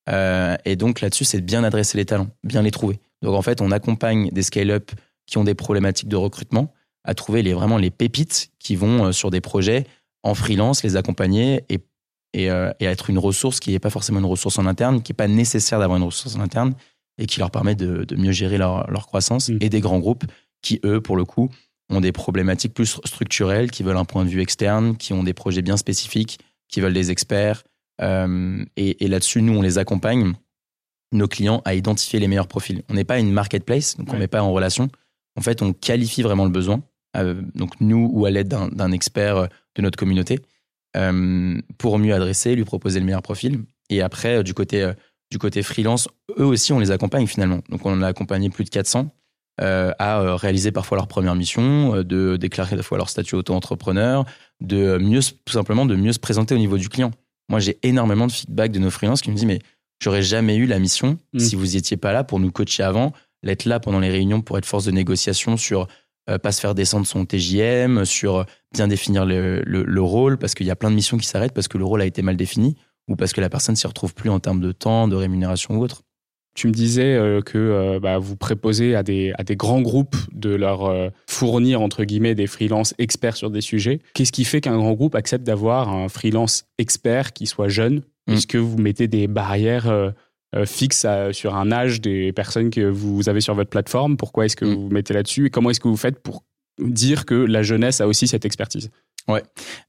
Euh, 0.09 0.57
et 0.65 0.77
donc 0.77 1.01
là-dessus, 1.01 1.25
c'est 1.25 1.41
de 1.41 1.45
bien 1.45 1.65
adresser 1.65 1.99
les 1.99 2.05
talents, 2.05 2.29
bien 2.45 2.63
les 2.63 2.71
trouver. 2.71 2.99
Donc 3.23 3.35
en 3.35 3.43
fait, 3.43 3.61
on 3.61 3.71
accompagne 3.71 4.31
des 4.31 4.43
scale-up 4.43 4.91
qui 5.27 5.39
ont 5.39 5.45
des 5.45 5.55
problématiques 5.55 6.09
de 6.09 6.17
recrutement 6.17 6.73
à 7.05 7.15
trouver 7.15 7.43
les, 7.43 7.53
vraiment 7.53 7.77
les 7.77 7.91
pépites 7.91 8.51
qui 8.59 8.77
vont 8.77 9.07
euh, 9.07 9.13
sur 9.13 9.31
des 9.31 9.41
projets 9.41 9.85
en 10.23 10.35
freelance, 10.35 10.83
les 10.83 10.97
accompagner 10.97 11.65
et, 11.69 11.81
et, 12.33 12.51
euh, 12.51 12.73
et 12.81 12.85
être 12.85 13.11
une 13.11 13.19
ressource 13.19 13.61
qui 13.61 13.73
n'est 13.73 13.79
pas 13.79 13.91
forcément 13.91 14.21
une 14.21 14.27
ressource 14.27 14.59
en 14.59 14.67
interne, 14.67 15.03
qui 15.03 15.13
n'est 15.13 15.17
pas 15.17 15.29
nécessaire 15.29 15.79
d'avoir 15.81 15.99
une 15.99 16.05
ressource 16.05 16.37
en 16.37 16.41
interne 16.41 16.75
et 17.19 17.27
qui 17.27 17.41
leur 17.41 17.51
permet 17.51 17.75
de, 17.75 18.05
de 18.05 18.17
mieux 18.17 18.33
gérer 18.33 18.59
leur, 18.59 18.91
leur 18.91 19.07
croissance. 19.07 19.49
Mm. 19.49 19.59
Et 19.61 19.69
des 19.69 19.81
grands 19.81 19.99
groupes 19.99 20.25
qui, 20.63 20.81
eux, 20.85 21.01
pour 21.01 21.17
le 21.17 21.25
coup, 21.25 21.51
ont 21.89 22.01
des 22.01 22.13
problématiques 22.13 22.75
plus 22.75 22.99
structurelles, 23.05 23.71
qui 23.71 23.83
veulent 23.83 23.97
un 23.97 24.05
point 24.05 24.25
de 24.25 24.31
vue 24.31 24.41
externe, 24.41 24.97
qui 24.97 25.13
ont 25.13 25.23
des 25.23 25.35
projets 25.35 25.63
bien 25.63 25.77
spécifiques, 25.77 26.39
qui 26.69 26.81
veulent 26.81 26.93
des 26.93 27.11
experts. 27.11 27.63
Euh, 28.03 28.65
et 28.77 29.05
et 29.05 29.09
là-dessus, 29.09 29.43
nous, 29.43 29.57
on 29.57 29.63
les 29.63 29.79
accompagne, 29.79 30.35
nos 31.13 31.29
clients, 31.29 31.63
à 31.65 31.75
identifier 31.75 32.19
les 32.19 32.29
meilleurs 32.29 32.49
profils. 32.49 32.83
On 32.89 32.95
n'est 32.95 33.05
pas 33.05 33.19
une 33.19 33.33
marketplace, 33.33 33.97
donc 33.97 34.11
on 34.11 34.15
ne 34.15 34.19
met 34.19 34.29
pas 34.29 34.43
en 34.43 34.53
relation. 34.53 34.89
En 35.37 35.43
fait, 35.43 35.63
on 35.63 35.73
qualifie 35.73 36.23
vraiment 36.23 36.45
le 36.45 36.51
besoin, 36.51 36.83
euh, 37.17 37.41
donc 37.55 37.81
nous 37.81 38.11
ou 38.13 38.27
à 38.27 38.31
l'aide 38.31 38.49
d'un 38.49 38.93
expert 38.93 39.37
euh, 39.37 39.47
de 39.77 39.83
notre 39.83 39.99
communauté, 39.99 40.41
euh, 40.97 41.61
pour 41.79 41.99
mieux 41.99 42.15
adresser, 42.15 42.57
lui 42.57 42.65
proposer 42.65 43.01
le 43.01 43.07
meilleur 43.07 43.23
profil. 43.23 43.61
Et 43.91 44.01
après, 44.01 44.43
du 44.43 44.55
côté, 44.55 44.91
du 45.31 45.39
côté 45.39 45.63
freelance, 45.63 46.09
eux 46.39 46.45
aussi, 46.45 46.73
on 46.73 46.79
les 46.79 46.91
accompagne 46.91 47.27
finalement. 47.27 47.61
Donc, 47.69 47.85
on 47.87 47.93
en 47.93 48.03
a 48.03 48.09
accompagné 48.09 48.51
plus 48.51 48.65
de 48.65 48.71
400 48.71 49.11
euh, 49.61 49.93
à 49.99 50.21
euh, 50.21 50.35
réaliser 50.37 50.71
parfois 50.73 50.97
leur 50.97 51.07
première 51.09 51.35
mission, 51.35 51.95
euh, 51.97 52.05
de 52.05 52.37
déclarer 52.37 52.77
des 52.77 52.83
fois 52.83 52.99
leur 52.99 53.09
statut 53.09 53.35
auto-entrepreneur, 53.37 54.25
de 54.61 54.99
mieux, 54.99 55.21
se- 55.21 55.33
tout 55.45 55.53
simplement 55.53 55.87
de 55.87 55.97
mieux 55.97 56.13
se 56.13 56.19
présenter 56.19 56.55
au 56.55 56.59
niveau 56.59 56.79
du 56.79 56.89
client. 56.89 57.11
Moi, 57.49 57.61
j'ai 57.61 57.79
énormément 57.83 58.27
de 58.27 58.33
feedback 58.33 58.73
de 58.73 58.79
nos 58.79 58.91
freelances 58.91 59.23
qui 59.23 59.31
me 59.31 59.37
disent, 59.37 59.45
mais 59.47 59.61
j'aurais 60.03 60.23
jamais 60.23 60.57
eu 60.57 60.67
la 60.67 60.79
mission 60.79 61.19
Mm. 61.33 61.39
si 61.39 61.57
vous 61.57 61.77
étiez 61.77 61.97
pas 61.97 62.13
là 62.13 62.25
pour 62.25 62.39
nous 62.41 62.51
coacher 62.53 62.83
avant, 62.83 63.13
l'être 63.43 63.65
là 63.65 63.81
pendant 63.81 64.01
les 64.01 64.11
réunions 64.11 64.41
pour 64.43 64.59
être 64.59 64.67
force 64.67 64.85
de 64.85 64.91
négociation 64.91 65.57
sur 65.57 65.87
euh, 66.29 66.39
pas 66.39 66.51
se 66.51 66.61
faire 66.61 66.75
descendre 66.75 67.07
son 67.07 67.25
TJM, 67.25 68.05
sur 68.05 68.37
euh, 68.39 68.45
bien 68.75 68.89
définir 68.89 69.25
le, 69.25 69.63
le- 69.65 69.85
le 69.85 70.03
rôle, 70.03 70.39
parce 70.39 70.55
qu'il 70.57 70.67
y 70.67 70.71
a 70.73 70.77
plein 70.77 70.91
de 70.91 70.97
missions 70.97 71.17
qui 71.19 71.27
s'arrêtent 71.27 71.53
parce 71.53 71.69
que 71.69 71.79
le 71.79 71.85
rôle 71.85 72.03
a 72.03 72.05
été 72.05 72.21
mal 72.23 72.37
défini 72.37 72.75
ou 73.09 73.15
parce 73.15 73.33
que 73.33 73.41
la 73.41 73.49
personne 73.49 73.77
s'y 73.77 73.87
retrouve 73.87 74.13
plus 74.13 74.29
en 74.29 74.41
termes 74.41 74.61
de 74.61 74.73
temps, 74.73 75.07
de 75.07 75.15
rémunération 75.15 75.77
ou 75.77 75.83
autre. 75.85 76.03
Tu 76.57 76.67
me 76.69 76.73
disais 76.73 77.15
euh, 77.15 77.41
que 77.43 77.59
euh, 77.59 78.01
bah, 78.01 78.19
vous 78.19 78.35
préposez 78.35 78.95
à 78.97 79.03
des, 79.03 79.33
à 79.39 79.45
des 79.45 79.55
grands 79.57 79.83
groupes 79.83 80.17
de 80.33 80.55
leur 80.55 80.87
euh, 80.87 81.11
fournir, 81.29 81.81
entre 81.83 82.03
guillemets, 82.05 82.35
des 82.35 82.47
freelances 82.49 82.95
experts 82.99 83.37
sur 83.37 83.51
des 83.51 83.61
sujets. 83.61 84.01
Qu'est-ce 84.15 84.33
qui 84.33 84.45
fait 84.45 84.61
qu'un 84.61 84.77
grand 84.77 84.95
groupe 84.95 85.15
accepte 85.15 85.45
d'avoir 85.45 85.89
un 85.91 86.09
freelance 86.09 86.65
expert 86.79 87.33
qui 87.35 87.47
soit 87.47 87.69
jeune? 87.69 88.03
Mm. 88.27 88.33
Est-ce 88.33 88.47
que 88.47 88.59
vous 88.59 88.79
mettez 88.79 89.07
des 89.07 89.29
barrières 89.29 90.13
fixes 90.65 91.05
à- 91.05 91.33
sur 91.35 91.55
un 91.55 91.71
âge 91.71 92.01
des 92.01 92.33
personnes 92.33 92.71
que 92.71 92.81
vous 92.89 93.29
avez 93.29 93.41
sur 93.43 93.55
votre 93.55 93.69
plateforme? 93.71 94.17
Pourquoi 94.17 94.47
est-ce 94.47 94.57
que 94.57 94.65
Mm. 94.65 94.75
vous 94.75 94.89
mettez 94.89 95.13
là-dessus? 95.15 95.47
Et 95.47 95.51
comment 95.51 95.69
est-ce 95.71 95.81
que 95.81 95.89
vous 95.89 95.97
faites 95.97 96.21
pour 96.21 96.43
dire 96.81 97.27
que 97.27 97.35
la 97.35 97.63
jeunesse 97.63 98.01
a 98.01 98.07
aussi 98.09 98.27
cette 98.27 98.45
expertise? 98.47 98.91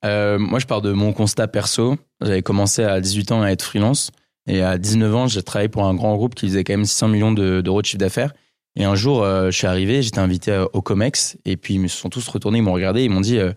Euh, 0.04 0.40
moi, 0.40 0.60
je 0.60 0.66
pars 0.66 0.82
de 0.82 0.92
mon 0.92 1.14
constat 1.14 1.48
perso. 1.48 1.96
J'avais 2.22 2.42
commencé 2.42 2.84
à 2.84 3.00
18 3.00 3.32
ans 3.32 3.42
à 3.42 3.50
être 3.52 3.62
freelance. 3.64 4.12
Et 4.48 4.62
à 4.62 4.78
19 4.78 5.16
ans, 5.16 5.28
j'ai 5.28 5.44
travaillé 5.44 5.70
pour 5.70 5.84
un 5.86 5.94
grand 5.94 6.16
groupe 6.16 6.36
qui 6.36 6.48
faisait 6.48 6.64
quand 6.64 6.74
même 6.74 6.86
600 6.86 7.10
millions 7.10 7.32
de- 7.32 7.62
d'euros 7.62 7.82
de 7.82 7.86
chiffre 7.86 7.98
d'affaires. 8.00 8.34
Et 8.80 8.84
un 8.86 8.96
jour, 8.96 9.24
euh, 9.24 9.52
je 9.52 9.58
suis 9.58 9.68
arrivé, 9.68 10.02
j'étais 10.02 10.20
invité 10.20 10.52
euh, 10.52 10.66
au 10.74 10.82
COMEX. 10.82 11.38
Et 11.46 11.58
puis, 11.58 11.76
ils 11.76 11.80
me 11.80 11.88
sont 11.88 12.10
tous 12.10 12.28
retournés, 12.28 12.60
ils 12.60 12.64
m'ont 12.64 12.74
regardé, 12.74 13.04
ils 13.04 13.10
m'ont 13.10 13.22
dit 13.22 13.40
euh, 13.40 13.52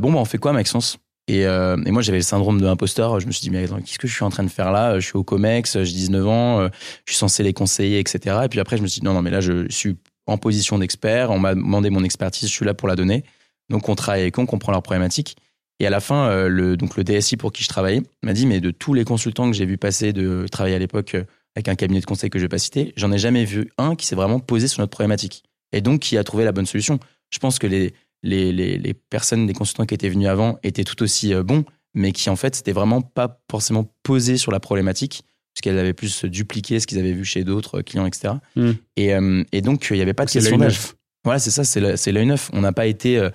Bon, 0.00 0.12
bah, 0.12 0.18
on 0.18 0.24
fait 0.24 0.38
quoi, 0.38 0.52
Maxence? 0.52 0.98
Et, 1.28 1.40
et 1.42 1.90
moi, 1.90 2.00
j'avais 2.00 2.18
le 2.18 2.22
syndrome 2.24 2.58
de 2.58 2.64
l'imposteur. 2.64 3.20
Je 3.20 3.26
me 3.26 3.32
suis 3.32 3.42
dit 3.42 3.50
Mais 3.50 3.64
attends, 3.64 3.80
qu'est-ce 3.80 3.98
que 3.98 4.08
je 4.08 4.14
suis 4.14 4.24
en 4.24 4.30
train 4.30 4.44
de 4.44 4.48
faire 4.48 4.72
là? 4.72 4.98
Je 4.98 5.04
suis 5.04 5.16
au 5.16 5.24
COMEX, 5.24 5.82
j'ai 5.82 5.92
19 5.92 6.26
ans, 6.26 6.68
je 7.04 7.12
suis 7.12 7.18
censé 7.18 7.42
les 7.42 7.52
conseiller, 7.52 7.98
etc. 7.98 8.36
Et 8.44 8.48
puis 8.48 8.60
après, 8.60 8.78
je 8.78 8.82
me 8.82 8.86
suis 8.86 9.00
dit 9.00 9.04
Non, 9.06 9.12
non, 9.12 9.20
mais 9.20 9.30
là, 9.30 9.40
je 9.42 9.66
suis 9.68 9.96
en 10.26 10.38
position 10.38 10.78
d'expert. 10.78 11.30
On 11.30 11.38
m'a 11.38 11.54
demandé 11.54 11.90
mon 11.90 12.02
expertise, 12.02 12.48
je 12.48 12.54
suis 12.54 12.64
là 12.64 12.72
pour 12.72 12.88
la 12.88 12.96
donner. 12.96 13.24
Donc, 13.68 13.90
on 13.90 13.94
travaille 13.94 14.22
avec 14.22 14.38
eux, 14.38 14.42
on 14.42 14.46
comprend 14.46 14.72
leurs 14.72 14.82
problématiques. 14.82 15.36
Et 15.80 15.86
à 15.86 15.90
la 15.90 16.00
fin, 16.00 16.28
euh, 16.28 16.48
le, 16.48 16.76
donc 16.76 16.96
le 16.96 17.04
DSI 17.04 17.36
pour 17.36 17.52
qui 17.52 17.62
je 17.62 17.68
travaillais 17.68 18.02
m'a 18.22 18.32
dit, 18.32 18.46
mais 18.46 18.60
de 18.60 18.70
tous 18.70 18.94
les 18.94 19.04
consultants 19.04 19.48
que 19.50 19.56
j'ai 19.56 19.66
vu 19.66 19.78
passer 19.78 20.12
de 20.12 20.46
travailler 20.50 20.74
à 20.74 20.78
l'époque 20.78 21.14
euh, 21.14 21.24
avec 21.54 21.68
un 21.68 21.74
cabinet 21.76 22.00
de 22.00 22.06
conseil 22.06 22.30
que 22.30 22.38
je 22.38 22.44
vais 22.44 22.48
pas 22.48 22.58
citer, 22.58 22.92
j'en 22.96 23.12
ai 23.12 23.18
jamais 23.18 23.44
vu 23.44 23.70
un 23.78 23.94
qui 23.94 24.06
s'est 24.06 24.16
vraiment 24.16 24.40
posé 24.40 24.68
sur 24.68 24.80
notre 24.80 24.90
problématique. 24.90 25.44
Et 25.72 25.80
donc, 25.80 26.00
qui 26.00 26.16
a 26.16 26.24
trouvé 26.24 26.44
la 26.44 26.52
bonne 26.52 26.66
solution. 26.66 26.98
Je 27.30 27.38
pense 27.38 27.58
que 27.58 27.66
les, 27.66 27.94
les, 28.22 28.52
les, 28.52 28.78
les 28.78 28.94
personnes, 28.94 29.46
les 29.46 29.52
consultants 29.52 29.84
qui 29.86 29.94
étaient 29.94 30.08
venus 30.08 30.28
avant 30.28 30.58
étaient 30.62 30.84
tout 30.84 31.02
aussi 31.02 31.32
euh, 31.34 31.42
bons, 31.42 31.64
mais 31.94 32.12
qui 32.12 32.28
en 32.30 32.36
fait, 32.36 32.54
c'était 32.54 32.72
vraiment 32.72 33.00
pas 33.02 33.40
forcément 33.50 33.92
posé 34.02 34.36
sur 34.36 34.50
la 34.50 34.60
problématique, 34.60 35.22
puisqu'elles 35.54 35.78
avaient 35.78 35.94
plus 35.94 36.24
dupliqué 36.24 36.80
ce 36.80 36.86
qu'ils 36.86 36.98
avaient 36.98 37.12
vu 37.12 37.24
chez 37.24 37.44
d'autres 37.44 37.82
clients, 37.82 38.06
etc. 38.06 38.34
Mm. 38.56 38.70
Et, 38.96 39.14
euh, 39.14 39.44
et 39.52 39.60
donc, 39.60 39.88
il 39.90 39.96
n'y 39.96 40.02
avait 40.02 40.14
pas 40.14 40.24
de 40.24 40.30
C'est 40.30 40.40
question 40.40 40.56
l'œil 40.56 40.66
d'âge. 40.68 40.74
neuf. 40.76 40.94
Voilà, 41.24 41.38
c'est 41.38 41.50
ça, 41.50 41.64
c'est 41.64 42.12
l'œil 42.12 42.26
neuf. 42.26 42.50
On 42.52 42.60
n'a 42.60 42.72
pas 42.72 42.86
été 42.86 43.28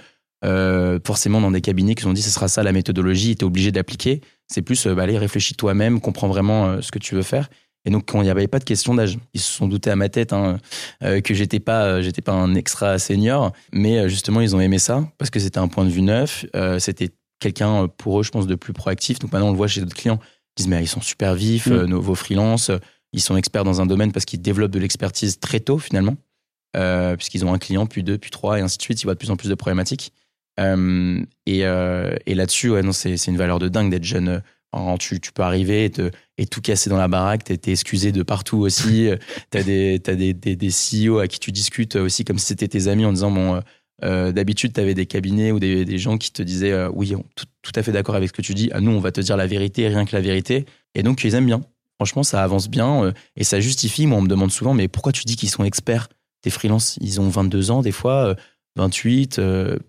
euh, 0.44 1.00
forcément 1.06 1.42
dans 1.42 1.52
des 1.52 1.62
cabinets 1.62 1.96
qui 1.96 2.06
nous 2.06 2.12
ont 2.12 2.14
dit 2.14 2.22
ce 2.22 2.30
sera 2.30 2.48
ça 2.48 2.64
la 2.64 2.72
méthodologie, 2.72 3.36
tu 3.36 3.44
es 3.44 3.48
obligé 3.48 3.72
d'appliquer. 3.72 4.22
C'est 4.48 4.62
plus, 4.62 4.86
euh, 4.86 4.94
bah, 4.94 5.04
allez, 5.04 5.18
réfléchis 5.18 5.56
toi-même, 5.56 6.00
comprends 6.00 6.28
vraiment 6.28 6.68
euh, 6.68 6.82
ce 6.82 6.92
que 6.92 7.00
tu 7.00 7.16
veux 7.16 7.24
faire. 7.24 7.50
Et 7.86 7.90
donc, 7.90 8.06
quand 8.10 8.22
il 8.22 8.26
n'y 8.26 8.30
avait 8.30 8.48
pas 8.48 8.60
de 8.60 8.64
question 8.64 8.94
d'âge, 8.94 9.18
ils 9.34 9.42
se 9.42 9.52
sont 9.52 9.68
doutés 9.68 9.90
à 9.90 9.96
ma 9.96 10.08
tête 10.10 10.32
hein, 10.32 10.60
euh, 11.04 11.20
que 11.22 11.34
j'étais 11.34 11.60
pas, 11.60 12.02
j'étais 12.02 12.22
pas 12.22 12.32
un 12.32 12.56
extra 12.56 12.98
senior, 12.98 13.52
mais 13.74 14.08
justement, 14.08 14.40
ils 14.40 14.56
ont 14.56 14.62
aimé 14.62 14.80
ça 14.80 15.06
parce 15.18 15.30
que 15.30 15.40
c'était 15.40 15.58
un 15.58 15.68
point 15.68 15.84
de 15.84 15.90
vue 15.90 16.02
neuf. 16.02 16.46
c'était 16.80 17.10
quelqu'un 17.40 17.90
pour 17.98 18.20
eux, 18.20 18.24
je 18.24 18.32
pense, 18.32 18.48
de 18.48 18.56
plus 18.56 18.72
proactif. 18.72 19.20
Donc 19.20 19.34
maintenant, 19.34 19.50
on 19.50 19.52
le 19.52 19.58
voit 19.58 19.68
chez 19.68 19.82
d'autres 19.82 19.96
clients. 19.96 20.20
Ils 20.22 20.62
disent 20.62 20.68
mais 20.68 20.82
ils 20.82 20.88
sont 20.88 21.02
super 21.02 21.36
vifs, 21.36 21.68
mm. 21.68 21.86
nos, 21.86 22.00
vos 22.00 22.16
freelances, 22.16 22.72
ils 23.12 23.22
sont 23.22 23.36
experts 23.36 23.66
dans 23.66 23.82
un 23.82 23.86
domaine 23.86 24.14
parce 24.14 24.24
qu'ils 24.24 24.42
développent 24.42 24.72
de 24.72 24.80
l'expertise 24.80 25.40
très 25.40 25.60
tôt 25.60 25.78
finalement, 25.78 26.16
puisqu'ils 27.18 27.44
ont 27.44 27.54
un 27.54 27.60
client, 27.60 27.86
puis 27.86 28.02
deux, 28.02 28.18
puis 28.18 28.32
trois, 28.32 28.60
et 28.60 28.62
ainsi 28.62 28.78
de 28.78 28.84
suite. 28.84 29.02
Ils 29.02 29.06
voient 29.06 29.16
de 29.16 29.20
plus 29.20 29.32
en 29.32 29.36
plus 29.36 29.50
de 29.50 29.56
problématiques. 29.56 30.14
Et, 30.58 31.60
et 31.60 32.36
là-dessus, 32.36 32.70
ouais, 32.70 32.82
non, 32.82 32.92
c'est 32.92 33.28
une 33.28 33.38
valeur 33.38 33.60
de 33.60 33.68
dingue 33.68 33.92
d'être 33.92 34.04
jeune 34.04 34.42
tu, 35.00 35.32
peux 35.34 35.44
arriver 35.44 35.92
et, 36.38 36.46
tout 36.46 36.62
casser 36.62 36.90
dans 36.90 36.98
la 36.98 37.08
baraque, 37.08 37.44
t'es 37.44 37.72
excusé 37.72 38.12
de 38.12 38.24
partout 38.24 38.60
aussi. 38.60 39.10
t'as 39.50 39.64
des, 39.64 40.02
as 40.08 40.16
des, 40.16 40.34
des, 40.34 40.56
des, 40.56 40.70
CEO 40.70 41.20
à 41.20 41.28
qui 41.28 41.40
tu 41.40 41.52
discutes 41.52 41.96
aussi 41.96 42.26
comme 42.26 42.40
si 42.40 42.48
c'était 42.48 42.68
tes 42.68 42.88
amis 42.88 43.06
en 43.06 43.14
disant 43.14 43.32
bon, 43.32 43.56
euh, 43.56 43.60
euh 44.04 44.32
d'habitude 44.32 44.74
t'avais 44.74 44.94
des 44.94 45.06
cabinets 45.06 45.52
ou 45.52 45.60
des, 45.60 45.86
des, 45.86 45.98
gens 45.98 46.18
qui 46.18 46.32
te 46.32 46.42
disaient 46.42 46.72
euh, 46.72 46.90
oui, 46.94 47.14
tout, 47.36 47.46
tout, 47.62 47.72
à 47.76 47.84
fait 47.84 47.92
d'accord 47.92 48.16
avec 48.16 48.30
ce 48.30 48.34
que 48.34 48.42
tu 48.42 48.54
dis. 48.54 48.72
À 48.72 48.82
nous, 48.82 48.92
on 48.92 49.00
va 49.00 49.12
te 49.12 49.22
dire 49.22 49.38
la 49.38 49.48
vérité, 49.48 49.88
rien 49.88 50.06
que 50.06 50.16
la 50.16 50.22
vérité. 50.22 50.66
Et 50.96 51.04
donc 51.04 51.24
ils 51.24 51.36
aiment 51.36 51.46
bien. 51.46 51.62
Franchement, 52.00 52.24
ça 52.24 52.44
avance 52.44 52.70
bien 52.70 53.06
euh, 53.06 53.12
et 53.36 53.44
ça 53.44 53.60
justifie. 53.60 54.08
Moi, 54.08 54.18
on 54.18 54.22
me 54.22 54.28
demande 54.28 54.52
souvent 54.52 54.74
mais 54.74 54.88
pourquoi 54.88 55.12
tu 55.12 55.24
dis 55.26 55.36
qu'ils 55.36 55.50
sont 55.50 55.64
experts 55.64 56.10
Tes 56.42 56.50
freelances, 56.50 56.98
ils 57.02 57.22
ont 57.22 57.30
22 57.30 57.72
ans 57.72 57.82
des 57.82 57.92
fois. 57.92 58.36
28, 58.76 59.40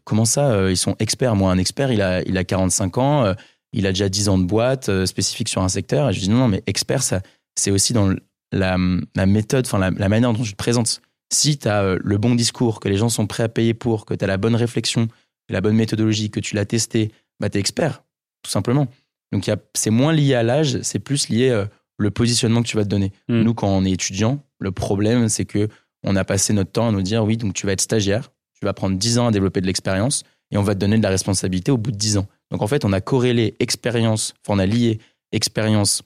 comment 0.05 0.25
ça, 0.25 0.71
ils 0.71 0.77
sont 0.77 0.95
experts? 0.99 1.37
Moi, 1.37 1.51
un 1.51 1.59
expert, 1.59 1.91
il 1.91 2.03
a, 2.03 2.23
il 2.23 2.37
a 2.37 2.45
45 2.45 2.99
ans, 2.99 3.35
il 3.75 3.87
a 3.87 3.91
déjà 3.91 4.09
10 4.09 4.29
ans 4.29 4.39
de 4.39 4.45
boîte 4.45 4.89
euh, 4.89 5.05
spécifique 5.05 5.49
sur 5.49 5.61
un 5.63 5.69
secteur. 5.69 6.09
Et 6.09 6.13
je 6.13 6.21
dis 6.21 6.31
non, 6.31 6.39
non, 6.39 6.49
mais 6.49 6.63
expert, 6.67 7.03
ça, 7.03 7.21
c'est 7.57 7.73
aussi 7.73 7.93
dans 7.93 8.15
la, 8.53 8.79
méthode, 8.79 9.67
enfin 9.67 9.79
la, 9.79 10.09
manière 10.09 10.33
dont 10.33 10.43
tu 10.43 10.53
te 10.53 10.57
présentes. 10.57 11.03
Si 11.33 11.59
tu 11.59 11.69
as 11.69 11.83
euh, 11.83 11.99
le 12.03 12.17
bon 12.17 12.37
discours, 12.37 12.79
que 12.79 12.89
les 12.89 12.97
gens 12.97 13.09
sont 13.09 13.27
prêts 13.27 13.43
à 13.43 13.49
payer 13.49 13.75
pour, 13.75 14.07
que 14.07 14.15
tu 14.15 14.25
as 14.25 14.29
la 14.29 14.37
bonne 14.37 14.55
réflexion, 14.55 15.09
la 15.49 15.61
bonne 15.61 15.75
méthodologie, 15.75 16.31
que 16.31 16.39
tu 16.39 16.55
l'as 16.55 16.65
testé, 16.65 17.11
bah, 17.41 17.51
tu 17.51 17.59
es 17.59 17.61
expert, 17.61 18.05
tout 18.43 18.51
simplement. 18.51 18.87
Donc 19.33 19.51
c'est 19.75 19.91
moins 19.91 20.13
lié 20.13 20.35
à 20.35 20.45
l'âge, 20.45 20.81
c'est 20.83 21.01
plus 21.01 21.29
lié 21.29 21.49
euh, 21.51 21.67
le 21.99 22.13
positionnement 22.13 22.63
que 22.63 22.69
tu 22.69 22.77
vas 22.77 22.85
te 22.85 22.89
donner. 22.89 23.13
Hmm. 23.29 23.43
Nous, 23.43 23.55
quand 23.55 23.69
on 23.69 23.85
est 23.85 23.91
étudiant, 23.91 24.41
le 24.61 24.71
problème, 24.71 25.29
c'est 25.29 25.45
que 25.45 25.69
on 26.05 26.15
a 26.15 26.25
passé 26.25 26.53
notre 26.53 26.71
temps 26.71 26.89
à 26.89 26.93
nous 26.93 27.03
dire 27.03 27.25
oui, 27.25 27.37
donc 27.37 27.55
tu 27.55 27.67
vas 27.67 27.73
être 27.73 27.81
stagiaire, 27.81 28.31
tu 28.65 28.67
vas 28.67 28.73
prendre 28.73 28.97
10 28.97 29.19
ans 29.19 29.27
à 29.27 29.31
développer 29.31 29.61
de 29.61 29.67
l'expérience 29.67 30.23
et 30.51 30.57
on 30.57 30.63
va 30.63 30.75
te 30.75 30.81
donner 30.81 30.97
de 30.97 31.03
la 31.03 31.11
responsabilité 31.11 31.71
au 31.71 31.77
bout 31.77 31.91
de 31.91 31.99
10 31.99 32.17
ans. 32.17 32.27
Donc 32.51 32.63
en 32.63 32.67
fait, 32.67 32.87
on 32.87 32.93
a 32.95 33.01
corrélé 33.03 33.57
expérience, 33.61 34.33
enfin, 34.41 34.57
on 34.57 34.59
a 34.59 34.65
lié 34.65 35.01
expérience 35.33 36.03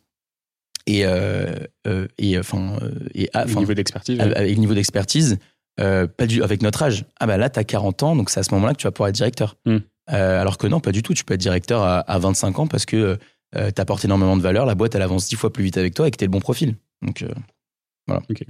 et, 0.89 1.05
euh, 1.05 1.55
euh, 1.87 2.09
et 2.19 2.37
enfin 2.39 2.79
euh, 2.83 2.91
et 3.15 3.29
niveau 3.55 3.75
d'expertise 3.75 4.19
avec 4.19 4.59
niveau 4.59 4.75
d'expertise 4.75 5.39
pas 5.77 6.27
du 6.27 6.43
avec 6.43 6.63
notre 6.63 6.83
âge. 6.83 7.05
Ah 7.21 7.27
bah 7.27 7.37
là 7.37 7.49
tu 7.49 7.61
as 7.61 7.65
40 7.65 8.03
ans 8.03 8.17
donc 8.17 8.31
c'est 8.31 8.41
à 8.41 8.43
ce 8.43 8.53
moment-là 8.55 8.73
que 8.73 8.79
tu 8.79 8.87
vas 8.87 8.91
pouvoir 8.91 9.11
être 9.11 9.15
directeur. 9.15 9.57
Hmm. 9.65 9.79
alors 10.09 10.59
que 10.59 10.67
non 10.67 10.81
pas 10.81 10.91
du 10.91 11.03
tout. 11.03 11.15
Tu 11.15 11.25
peux 11.25 11.35
être 11.35 11.41
directeur 11.41 11.83
à, 11.83 12.19
25 12.19 12.59
ans 12.59 12.67
parce 12.67 12.87
que 12.87 13.17
tu 13.55 13.81
apportes 13.81 14.05
énormément 14.05 14.37
de 14.37 14.43
valeur 14.43 14.67
la 14.67 14.75
boîte 14.75 14.97
elle 14.97 15.03
avance 15.03 15.29
10 15.29 15.37
fois 15.37 15.53
plus 15.53 15.63
vite 15.63 15.77
avec 15.77 15.95
toi 15.95 16.09
et 16.09 16.11
que 16.11 16.17
tu 16.17 16.25
es 16.25 16.27
le 16.27 16.33
bon 16.33 16.41
profil. 16.41 16.75
Donc 17.03 17.25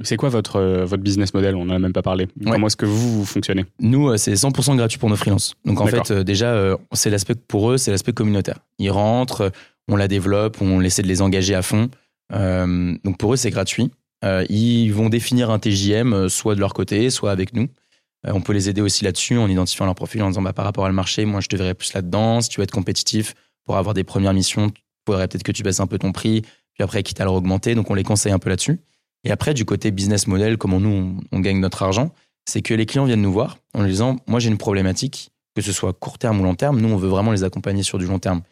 c'est 0.03 0.16
quoi 0.16 0.29
votre, 0.29 0.57
euh, 0.57 0.85
votre 0.85 1.03
business 1.03 1.35
model? 1.35 1.57
On 1.57 1.64
n'en 1.64 1.75
a 1.75 1.79
même 1.79 1.92
pas 1.92 2.03
parlé. 2.03 2.29
Comment 2.44 2.66
est-ce 2.66 2.77
que 2.77 2.87
vous, 2.87 3.18
vous 3.18 3.25
fonctionnez? 3.25 3.64
Nous, 3.81 4.09
euh, 4.09 4.16
c'est 4.16 4.35
100% 4.35 4.77
gratuit 4.77 4.99
pour 4.99 5.11
nos 5.11 5.16
freelances. 5.16 5.55
Donc 5.64 5.81
en 5.81 5.87
fait, 5.87 6.11
euh, 6.11 6.25
déjà, 6.25 6.77
c'est 6.92 7.11
l'aspect 7.11 7.35
pour 7.35 7.71
eux, 7.71 7.79
c'est 7.79 7.90
l'aspect 7.90 8.12
communautaire. 8.12 8.59
Ils 8.79 8.90
rentrent, 8.90 9.53
on 9.88 9.97
la 9.97 10.09
développe, 10.09 10.61
on 10.61 10.81
essaie 10.83 11.03
de 11.03 11.09
les 11.09 11.23
engager 11.23 11.55
à 11.55 11.62
fond. 11.62 11.88
donc 12.33 13.18
pour 13.18 13.33
eux, 13.33 13.37
c'est 13.37 13.51
gratuit. 13.51 13.90
ils 14.49 14.90
vont 14.90 15.09
définir 15.09 15.51
un 15.51 15.59
TJM, 15.59 16.29
soit 16.29 16.55
de 16.55 16.61
leur 16.61 16.75
côté, 16.75 17.11
soit 17.11 17.31
avec 17.31 17.55
nous. 17.55 17.68
on 18.25 18.40
peut 18.40 18.53
les 18.53 18.68
aider 18.68 18.81
aussi 18.81 19.05
là-dessus 19.05 19.38
en 19.38 19.49
identifiant 19.49 19.87
leur 19.87 19.94
profil, 19.94 20.23
en 20.23 20.29
disant 20.29 20.42
bah, 20.42 20.53
par 20.53 20.64
rapport 20.64 20.85
à 20.85 20.88
le 20.88 20.94
marché, 20.94 21.25
moi 21.25 21.40
je 21.40 21.49
te 21.49 21.57
verrais 21.57 21.75
plus 21.75 21.92
là-dedans. 21.94 22.40
Si 22.40 22.49
tu 22.49 22.61
veux 22.61 22.64
être 22.64 22.71
compétitif 22.71 23.35
pour 23.64 23.77
avoir 23.77 23.94
des 23.94 24.05
premières 24.05 24.35
missions, 24.35 24.68
il 24.68 25.12
faudrait 25.12 25.29
peut-être 25.29 25.42
que 25.42 25.53
tu 25.53 25.62
baisses 25.62 25.81
un 25.81 25.87
peu 25.87 25.99
ton 25.99 26.12
prix, 26.12 26.42
puis 26.42 26.83
après 26.83 27.03
quitte 27.03 27.21
à 27.21 27.25
le 27.25 27.31
augmenter. 27.31 27.75
Donc 27.75 27.90
on 27.90 27.94
les 27.94 28.05
conseille 28.05 28.33
un 28.33 28.38
peu 28.38 28.51
là-dessus. 28.51 28.81
Et 29.24 29.31
après, 29.31 29.54
du 29.54 29.64
côté 29.64 29.90
business 29.90 30.26
model, 30.26 30.57
comment 30.59 30.81
nous, 30.81 31.20
on, 31.33 31.40
gagne 31.40 31.61
notre 31.61 31.83
argent, 31.83 32.12
c'est 32.46 32.62
que 32.62 32.74
les 32.74 32.87
clients 32.87 33.04
viennent 33.04 33.22
nous 33.22 33.33
voir 33.33 33.59
en 33.74 33.83
nous 33.83 33.88
disant, 33.88 34.16
moi 34.26 34.40
j'ai 34.40 34.48
une 34.48 34.59
problématique, 34.59 35.31
que 35.54 35.62
ce 35.62 35.72
soit 35.72 35.92
court 35.92 36.18
terme 36.18 36.40
ou 36.40 36.44
long 36.44 36.54
terme, 36.54 36.81
nous 36.81 36.88
on 36.88 36.96
veut 36.96 37.09
vraiment 37.09 37.33
les 37.33 37.44
accompagner 37.44 37.83
sur 37.83 37.98
du 37.98 38.07
long 38.07 38.18
terme. 38.18 38.42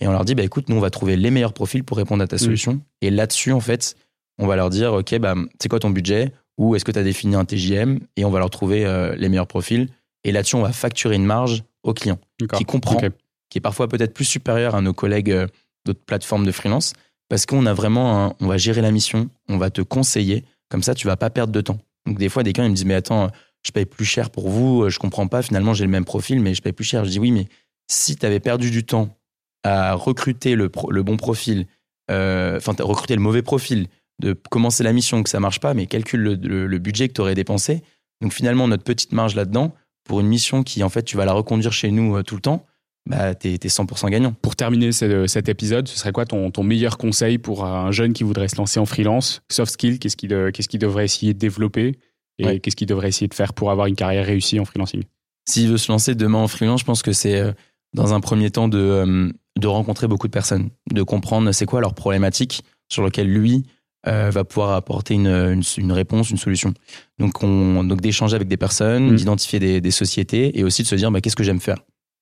Et 0.00 0.06
on 0.06 0.12
leur 0.12 0.24
dit, 0.24 0.34
bah, 0.34 0.42
écoute, 0.42 0.68
nous 0.68 0.76
on 0.76 0.80
va 0.80 0.90
trouver 0.90 1.16
les 1.16 1.30
meilleurs 1.30 1.52
profils 1.52 1.84
pour 1.84 1.96
répondre 1.96 2.22
à 2.22 2.26
ta 2.26 2.36
mm. 2.36 2.40
solution. 2.40 2.80
Et 3.00 3.10
là-dessus, 3.10 3.52
en 3.52 3.60
fait, 3.60 3.96
on 4.38 4.46
va 4.46 4.56
leur 4.56 4.70
dire, 4.70 4.92
OK, 4.94 5.18
bah, 5.18 5.34
c'est 5.60 5.68
quoi 5.68 5.80
ton 5.80 5.90
budget? 5.90 6.32
Ou 6.58 6.76
est-ce 6.76 6.84
que 6.84 6.92
tu 6.92 6.98
as 6.98 7.02
défini 7.02 7.34
un 7.34 7.44
TJM 7.44 7.98
Et 8.16 8.24
on 8.24 8.30
va 8.30 8.38
leur 8.38 8.50
trouver 8.50 8.84
euh, 8.84 9.14
les 9.16 9.28
meilleurs 9.28 9.46
profils. 9.46 9.88
Et 10.24 10.32
là-dessus, 10.32 10.56
on 10.56 10.62
va 10.62 10.72
facturer 10.72 11.16
une 11.16 11.24
marge 11.24 11.64
au 11.82 11.94
client 11.94 12.18
qui 12.56 12.64
comprend, 12.64 12.96
qui 12.96 13.58
est 13.58 13.60
parfois 13.60 13.88
peut-être 13.88 14.14
plus 14.14 14.24
supérieur 14.24 14.74
à 14.74 14.80
nos 14.80 14.92
collègues 14.92 15.32
euh, 15.32 15.46
d'autres 15.84 16.04
plateformes 16.04 16.46
de 16.46 16.52
freelance, 16.52 16.92
parce 17.32 17.46
qu'on 17.46 17.64
a 17.64 17.72
vraiment 17.72 18.36
on 18.40 18.46
va 18.46 18.58
gérer 18.58 18.82
la 18.82 18.90
mission, 18.90 19.30
on 19.48 19.56
va 19.56 19.70
te 19.70 19.80
conseiller, 19.80 20.44
comme 20.68 20.82
ça 20.82 20.94
tu 20.94 21.06
vas 21.06 21.16
pas 21.16 21.30
perdre 21.30 21.50
de 21.50 21.62
temps. 21.62 21.78
Donc 22.04 22.18
des 22.18 22.28
fois 22.28 22.42
des 22.42 22.52
clients 22.52 22.66
ils 22.66 22.72
me 22.72 22.74
disent 22.74 22.84
mais 22.84 22.92
attends, 22.92 23.30
je 23.62 23.70
paye 23.70 23.86
plus 23.86 24.04
cher 24.04 24.28
pour 24.28 24.50
vous, 24.50 24.90
je 24.90 24.98
comprends 24.98 25.26
pas, 25.28 25.40
finalement 25.40 25.72
j'ai 25.72 25.86
le 25.86 25.90
même 25.90 26.04
profil 26.04 26.40
mais 26.40 26.52
je 26.52 26.60
paye 26.60 26.74
plus 26.74 26.84
cher. 26.84 27.06
Je 27.06 27.10
dis 27.10 27.18
oui 27.18 27.30
mais 27.30 27.48
si 27.90 28.16
tu 28.16 28.26
avais 28.26 28.38
perdu 28.38 28.70
du 28.70 28.84
temps 28.84 29.16
à 29.64 29.94
recruter 29.94 30.56
le, 30.56 30.68
bon 30.68 31.16
profil, 31.16 31.64
euh, 32.10 32.58
enfin 32.58 32.74
recruter 32.78 33.14
le 33.14 33.22
mauvais 33.22 33.40
profil, 33.40 33.86
de 34.18 34.34
commencer 34.34 34.84
la 34.84 34.92
mission 34.92 35.22
que 35.22 35.30
ça 35.30 35.40
marche 35.40 35.58
pas, 35.58 35.72
mais 35.72 35.86
calcule 35.86 36.38
le, 36.38 36.78
budget 36.78 37.08
que 37.08 37.14
tu 37.14 37.22
aurais 37.22 37.34
dépensé. 37.34 37.82
Donc 38.20 38.34
finalement 38.34 38.68
notre 38.68 38.84
petite 38.84 39.12
marge 39.12 39.36
là-dedans 39.36 39.74
pour 40.04 40.20
une 40.20 40.26
mission 40.26 40.62
qui 40.62 40.84
en 40.84 40.90
fait 40.90 41.04
tu 41.04 41.16
vas 41.16 41.24
la 41.24 41.32
reconduire 41.32 41.72
chez 41.72 41.92
nous 41.92 42.14
euh, 42.14 42.22
tout 42.22 42.34
le 42.34 42.42
temps, 42.42 42.66
bah, 43.06 43.34
tu 43.34 43.48
es, 43.48 43.56
100% 43.56 44.10
gagnant. 44.10 44.32
Pour 44.32 44.56
terminer 44.56 44.92
cet 44.92 45.48
épisode, 45.48 45.88
ce 45.88 45.98
serait 45.98 46.12
quoi 46.12 46.24
ton, 46.24 46.50
ton, 46.50 46.62
meilleur 46.62 46.98
conseil 46.98 47.38
pour 47.38 47.64
un 47.64 47.90
jeune 47.90 48.12
qui 48.12 48.22
voudrait 48.22 48.48
se 48.48 48.56
lancer 48.56 48.78
en 48.78 48.86
freelance? 48.86 49.42
Soft 49.50 49.72
skill, 49.72 49.98
qu'est-ce 49.98 50.16
qu'il 50.16 50.30
qu'est-ce 50.52 50.68
qu'il 50.68 50.80
devrait 50.80 51.04
essayer 51.04 51.34
de 51.34 51.38
développer? 51.38 51.98
Et 52.38 52.60
qu'est-ce 52.60 52.76
qu'il 52.76 52.86
devrait 52.86 53.08
essayer 53.08 53.28
de 53.28 53.34
faire 53.34 53.52
pour 53.52 53.70
avoir 53.70 53.86
une 53.86 53.94
carrière 53.94 54.26
réussie 54.26 54.58
en 54.58 54.64
freelancing? 54.64 55.02
S'il 55.48 55.68
veut 55.68 55.76
se 55.76 55.90
lancer 55.90 56.14
demain 56.14 56.38
en 56.38 56.48
freelance, 56.48 56.80
je 56.80 56.84
pense 56.84 57.02
que 57.02 57.12
c'est 57.12 57.38
euh, 57.38 57.52
dans 57.94 58.14
un 58.14 58.20
premier 58.20 58.50
temps 58.50 58.68
de, 58.68 58.78
euh, 58.78 59.30
de 59.58 59.66
rencontrer 59.66 60.06
beaucoup 60.08 60.28
de 60.28 60.32
personnes, 60.32 60.70
de 60.90 61.02
comprendre 61.02 61.50
c'est 61.52 61.66
quoi 61.66 61.80
leur 61.80 61.94
problématique 61.94 62.62
sur 62.88 63.02
lequel 63.02 63.28
lui 63.28 63.64
euh, 64.06 64.30
va 64.30 64.44
pouvoir 64.44 64.72
apporter 64.72 65.14
une, 65.14 65.62
une, 65.78 65.92
réponse, 65.92 66.30
une 66.30 66.36
solution. 66.36 66.74
Donc, 67.18 67.42
on, 67.42 67.84
donc 67.84 68.00
d'échanger 68.00 68.34
avec 68.34 68.48
des 68.48 68.56
personnes, 68.56 69.12
mmh. 69.12 69.16
d'identifier 69.16 69.58
des, 69.58 69.80
des, 69.80 69.90
sociétés 69.90 70.58
et 70.58 70.64
aussi 70.64 70.82
de 70.82 70.88
se 70.88 70.94
dire 70.94 71.10
bah, 71.10 71.20
qu'est-ce 71.20 71.36
que 71.36 71.44
j'aime 71.44 71.60
faire? 71.60 71.78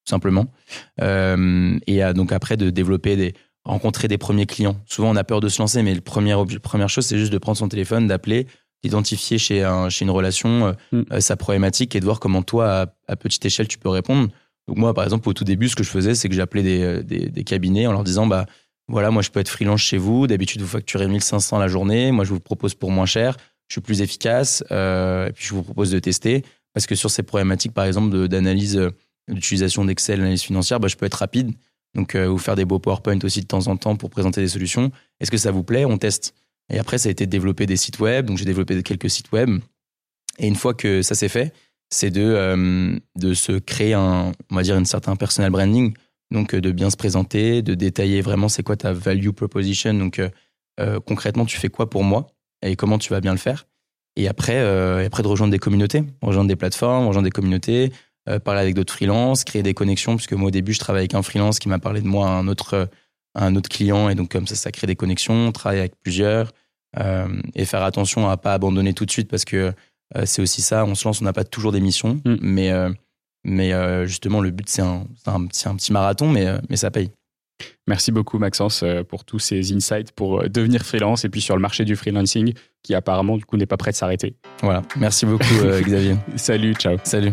Simplement. 0.09 0.47
Euh, 1.01 1.79
et 1.87 2.01
donc 2.15 2.33
après, 2.33 2.57
de 2.57 2.71
développer 2.71 3.17
des 3.17 3.35
rencontrer 3.65 4.09
des 4.09 4.19
premiers 4.19 4.47
clients. 4.47 4.81
Souvent, 4.87 5.11
on 5.11 5.17
a 5.17 5.25
peur 5.25 5.41
de 5.41 5.49
se 5.49 5.61
lancer, 5.61 5.83
mais 5.83 5.95
la 5.95 6.01
première, 6.01 6.45
première 6.63 6.89
chose, 6.89 7.07
c'est 7.07 7.19
juste 7.19 7.33
de 7.33 7.39
prendre 7.39 7.59
son 7.59 7.69
téléphone, 7.69 8.07
d'appeler, 8.07 8.47
d'identifier 8.83 9.39
chez, 9.39 9.63
un, 9.63 9.89
chez 9.89 10.05
une 10.05 10.11
relation 10.11 10.67
euh, 10.67 10.73
mm. 10.93 11.03
euh, 11.13 11.21
sa 11.21 11.37
problématique 11.37 11.95
et 11.95 12.01
de 12.01 12.05
voir 12.05 12.21
comment 12.21 12.43
toi, 12.43 12.87
à, 13.07 13.17
petite 13.17 13.45
échelle, 13.45 13.69
tu 13.69 13.79
peux 13.79 13.89
répondre. 13.89 14.29
Donc 14.67 14.79
moi, 14.79 14.95
par 14.95 15.05
exemple, 15.05 15.29
au 15.29 15.33
tout 15.33 15.45
début, 15.45 15.69
ce 15.69 15.77
que 15.77 15.85
je 15.85 15.91
faisais, 15.91 16.15
c'est 16.15 16.29
que 16.29 16.35
j'appelais 16.35 16.63
des, 17.03 17.31
des, 17.31 17.45
cabinets 17.45 17.87
en 17.87 17.93
leur 17.93 18.05
disant, 18.05 18.27
bah 18.27 18.47
voilà, 18.89 19.11
moi, 19.11 19.23
je 19.23 19.31
peux 19.31 19.41
être 19.41 19.49
freelance 19.49 19.81
chez 19.81 19.99
vous. 19.99 20.27
D'habitude, 20.27 20.61
vous 20.63 20.69
facturez 20.69 21.09
1500 21.09 21.59
la 21.59 21.69
journée. 21.69 22.13
Moi, 22.13 22.25
je 22.25 22.31
vous 22.31 22.41
propose 22.41 22.75
pour 22.75 22.91
moins 22.91 23.07
cher. 23.07 23.37
Je 23.69 23.75
suis 23.75 23.81
plus 23.81 24.01
efficace. 24.01 24.63
et 24.71 25.33
puis, 25.35 25.47
je 25.47 25.55
vous 25.55 25.63
propose 25.63 25.91
de 25.91 25.99
tester. 25.99 26.45
Parce 26.73 26.87
que 26.87 26.95
sur 26.95 27.11
ces 27.11 27.23
problématiques, 27.23 27.73
par 27.73 27.85
exemple, 27.85 28.29
d'analyse 28.29 28.81
l'utilisation 29.31 29.85
d'Excel, 29.85 30.19
l'analyse 30.19 30.43
financière, 30.43 30.81
bah, 30.81 30.89
je 30.89 30.97
peux 30.97 31.07
être 31.07 31.15
rapide. 31.15 31.53
Donc, 31.95 32.15
euh, 32.15 32.29
vous 32.29 32.39
faire 32.39 32.57
des 32.57 32.65
beaux 32.65 32.79
PowerPoint 32.79 33.19
aussi 33.25 33.41
de 33.41 33.47
temps 33.47 33.67
en 33.67 33.77
temps 33.77 33.97
pour 33.97 34.11
présenter 34.11 34.41
des 34.41 34.49
solutions. 34.49 34.91
Est-ce 35.21 35.31
que 35.31 35.37
ça 35.37 35.51
vous 35.51 35.65
plaît? 35.65 35.85
On 35.85 35.99
teste. 35.99 36.35
Et 36.73 36.79
après, 36.79 36.99
ça 36.99 37.09
a 37.09 37.13
été 37.13 37.27
de 37.27 37.31
développer 37.31 37.67
des 37.67 37.77
sites 37.77 37.99
web. 37.99 38.27
Donc, 38.27 38.39
j'ai 38.39 38.45
développé 38.45 38.81
quelques 38.83 39.11
sites 39.11 39.33
web. 39.33 39.61
Et 40.39 40.47
une 40.47 40.55
fois 40.55 40.75
que 40.75 41.03
ça 41.03 41.15
s'est 41.15 41.29
fait, 41.29 41.53
c'est 41.89 42.11
de, 42.11 42.23
euh, 42.23 42.97
de 43.17 43.35
se 43.35 43.53
créer 43.53 43.95
un, 43.95 44.33
on 44.51 44.55
va 44.55 44.63
dire, 44.63 44.77
une 44.77 44.85
certain 44.85 45.17
personal 45.17 45.51
branding. 45.51 45.95
Donc, 46.31 46.55
euh, 46.55 46.61
de 46.61 46.71
bien 46.71 46.91
se 46.91 46.97
présenter, 46.97 47.63
de 47.63 47.75
détailler 47.75 48.21
vraiment 48.21 48.49
c'est 48.49 48.63
quoi 48.63 48.77
ta 48.77 48.93
value 48.93 49.31
proposition. 49.31 49.95
Donc, 49.95 50.21
concrètement, 51.07 51.45
tu 51.45 51.59
fais 51.59 51.69
quoi 51.69 51.91
pour 51.91 52.05
moi 52.05 52.29
et 52.63 52.75
comment 52.75 52.99
tu 52.99 53.13
vas 53.13 53.21
bien 53.21 53.33
le 53.33 53.39
faire? 53.39 53.67
Et 54.17 54.29
après, 54.29 54.59
après 55.05 55.23
de 55.23 55.29
rejoindre 55.29 55.51
des 55.51 55.59
communautés, 55.59 56.05
rejoindre 56.23 56.49
des 56.49 56.57
plateformes, 56.57 57.07
rejoindre 57.07 57.27
des 57.27 57.31
communautés, 57.31 57.93
euh, 57.93 58.10
parler 58.45 58.61
avec 58.61 58.75
d'autres 58.75 58.93
freelances, 58.93 59.45
créer 59.45 59.63
des 59.63 59.75
connexions, 59.75 60.17
puisque 60.17 60.35
moi 60.35 60.49
au 60.49 60.51
début 60.51 60.73
je 60.73 60.79
travaillais 60.79 61.03
avec 61.03 61.15
un 61.15 61.23
freelance 61.23 61.59
qui 61.59 61.69
m'a 61.69 61.79
parlé 61.79 62.01
de 62.01 62.07
moi 62.07 62.29
à 62.29 62.33
un 62.33 62.49
autre, 62.49 62.89
un 63.35 63.57
autre 63.57 63.69
client, 63.69 64.09
et 64.09 64.15
donc 64.15 64.31
comme 64.31 64.47
ça, 64.47 64.55
ça 64.55 64.71
crée 64.71 64.87
des 64.87 64.97
connexions, 64.97 65.51
travailler 65.53 65.81
avec 65.81 65.95
plusieurs, 66.01 66.53
euh, 66.99 67.29
et 67.55 67.65
faire 67.65 67.83
attention 67.83 68.29
à 68.29 68.37
pas 68.37 68.55
abandonner 68.55 68.95
tout 68.95 69.07
de 69.07 69.11
suite, 69.11 69.29
parce 69.29 69.45
que 69.45 69.73
euh, 70.17 70.23
c'est 70.27 70.43
aussi 70.43 70.63
ça, 70.63 70.85
on 70.85 70.95
se 70.95 71.07
lance, 71.07 71.21
on 71.21 71.25
n'a 71.25 71.33
pas 71.33 71.45
toujours 71.45 71.73
des 71.73 71.81
missions, 71.81 72.21
mm. 72.25 72.37
mais, 72.41 72.73
mais 73.45 74.07
justement 74.07 74.41
le 74.41 74.51
but 74.51 74.69
c'est 74.69 74.83
un, 74.83 75.07
un, 75.27 75.45
un, 75.45 75.47
petit 75.77 75.93
marathon, 75.93 76.29
mais, 76.29 76.47
mais 76.69 76.77
ça 76.77 76.91
paye. 76.91 77.11
Merci 77.87 78.11
beaucoup 78.11 78.39
Maxence 78.39 78.85
pour 79.09 79.25
tous 79.25 79.39
ces 79.39 79.75
insights 79.75 80.13
pour 80.13 80.49
devenir 80.49 80.83
freelance 80.83 81.27
et 81.27 81.29
puis 81.29 81.43
sur 81.43 81.57
le 81.57 81.61
marché 81.61 81.85
du 81.85 81.95
freelancing 81.95 82.55
qui 82.83 82.95
apparemment 82.95 83.37
du 83.37 83.45
coup 83.45 83.59
n'est 83.59 83.67
pas 83.67 83.77
prêt 83.77 83.91
de 83.91 83.97
s'arrêter. 83.97 84.35
Voilà, 84.63 84.81
merci 84.97 85.27
beaucoup 85.27 85.45
Xavier. 85.83 86.17
Salut, 86.37 86.75
ciao. 86.75 86.97
Salut. 87.05 87.33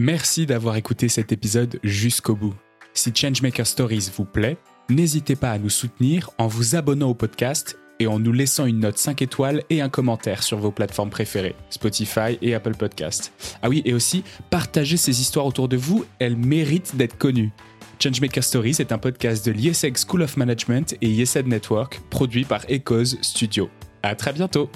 Merci 0.00 0.46
d'avoir 0.46 0.76
écouté 0.76 1.08
cet 1.08 1.32
épisode 1.32 1.80
jusqu'au 1.82 2.36
bout. 2.36 2.54
Si 2.94 3.12
Changemaker 3.12 3.66
Stories 3.66 4.12
vous 4.16 4.24
plaît, 4.24 4.56
n'hésitez 4.88 5.34
pas 5.34 5.50
à 5.50 5.58
nous 5.58 5.70
soutenir 5.70 6.30
en 6.38 6.46
vous 6.46 6.76
abonnant 6.76 7.08
au 7.08 7.14
podcast 7.14 7.76
et 7.98 8.06
en 8.06 8.20
nous 8.20 8.30
laissant 8.30 8.66
une 8.66 8.78
note 8.78 8.96
5 8.96 9.22
étoiles 9.22 9.64
et 9.70 9.80
un 9.80 9.88
commentaire 9.88 10.44
sur 10.44 10.58
vos 10.58 10.70
plateformes 10.70 11.10
préférées, 11.10 11.56
Spotify 11.68 12.38
et 12.40 12.54
Apple 12.54 12.76
Podcast. 12.76 13.32
Ah 13.60 13.68
oui, 13.68 13.82
et 13.84 13.92
aussi, 13.92 14.22
partagez 14.50 14.96
ces 14.96 15.20
histoires 15.20 15.46
autour 15.46 15.66
de 15.66 15.76
vous, 15.76 16.04
elles 16.20 16.36
méritent 16.36 16.94
d'être 16.94 17.18
connues. 17.18 17.50
Changemaker 17.98 18.44
Stories 18.44 18.76
est 18.78 18.92
un 18.92 18.98
podcast 18.98 19.44
de 19.44 19.50
l'ISEG 19.50 19.96
School 19.96 20.22
of 20.22 20.36
Management 20.36 20.94
et 21.02 21.08
ISED 21.08 21.48
Network, 21.48 22.00
produit 22.08 22.44
par 22.44 22.64
Echoes 22.68 23.16
Studio. 23.20 23.68
À 24.04 24.14
très 24.14 24.32
bientôt! 24.32 24.70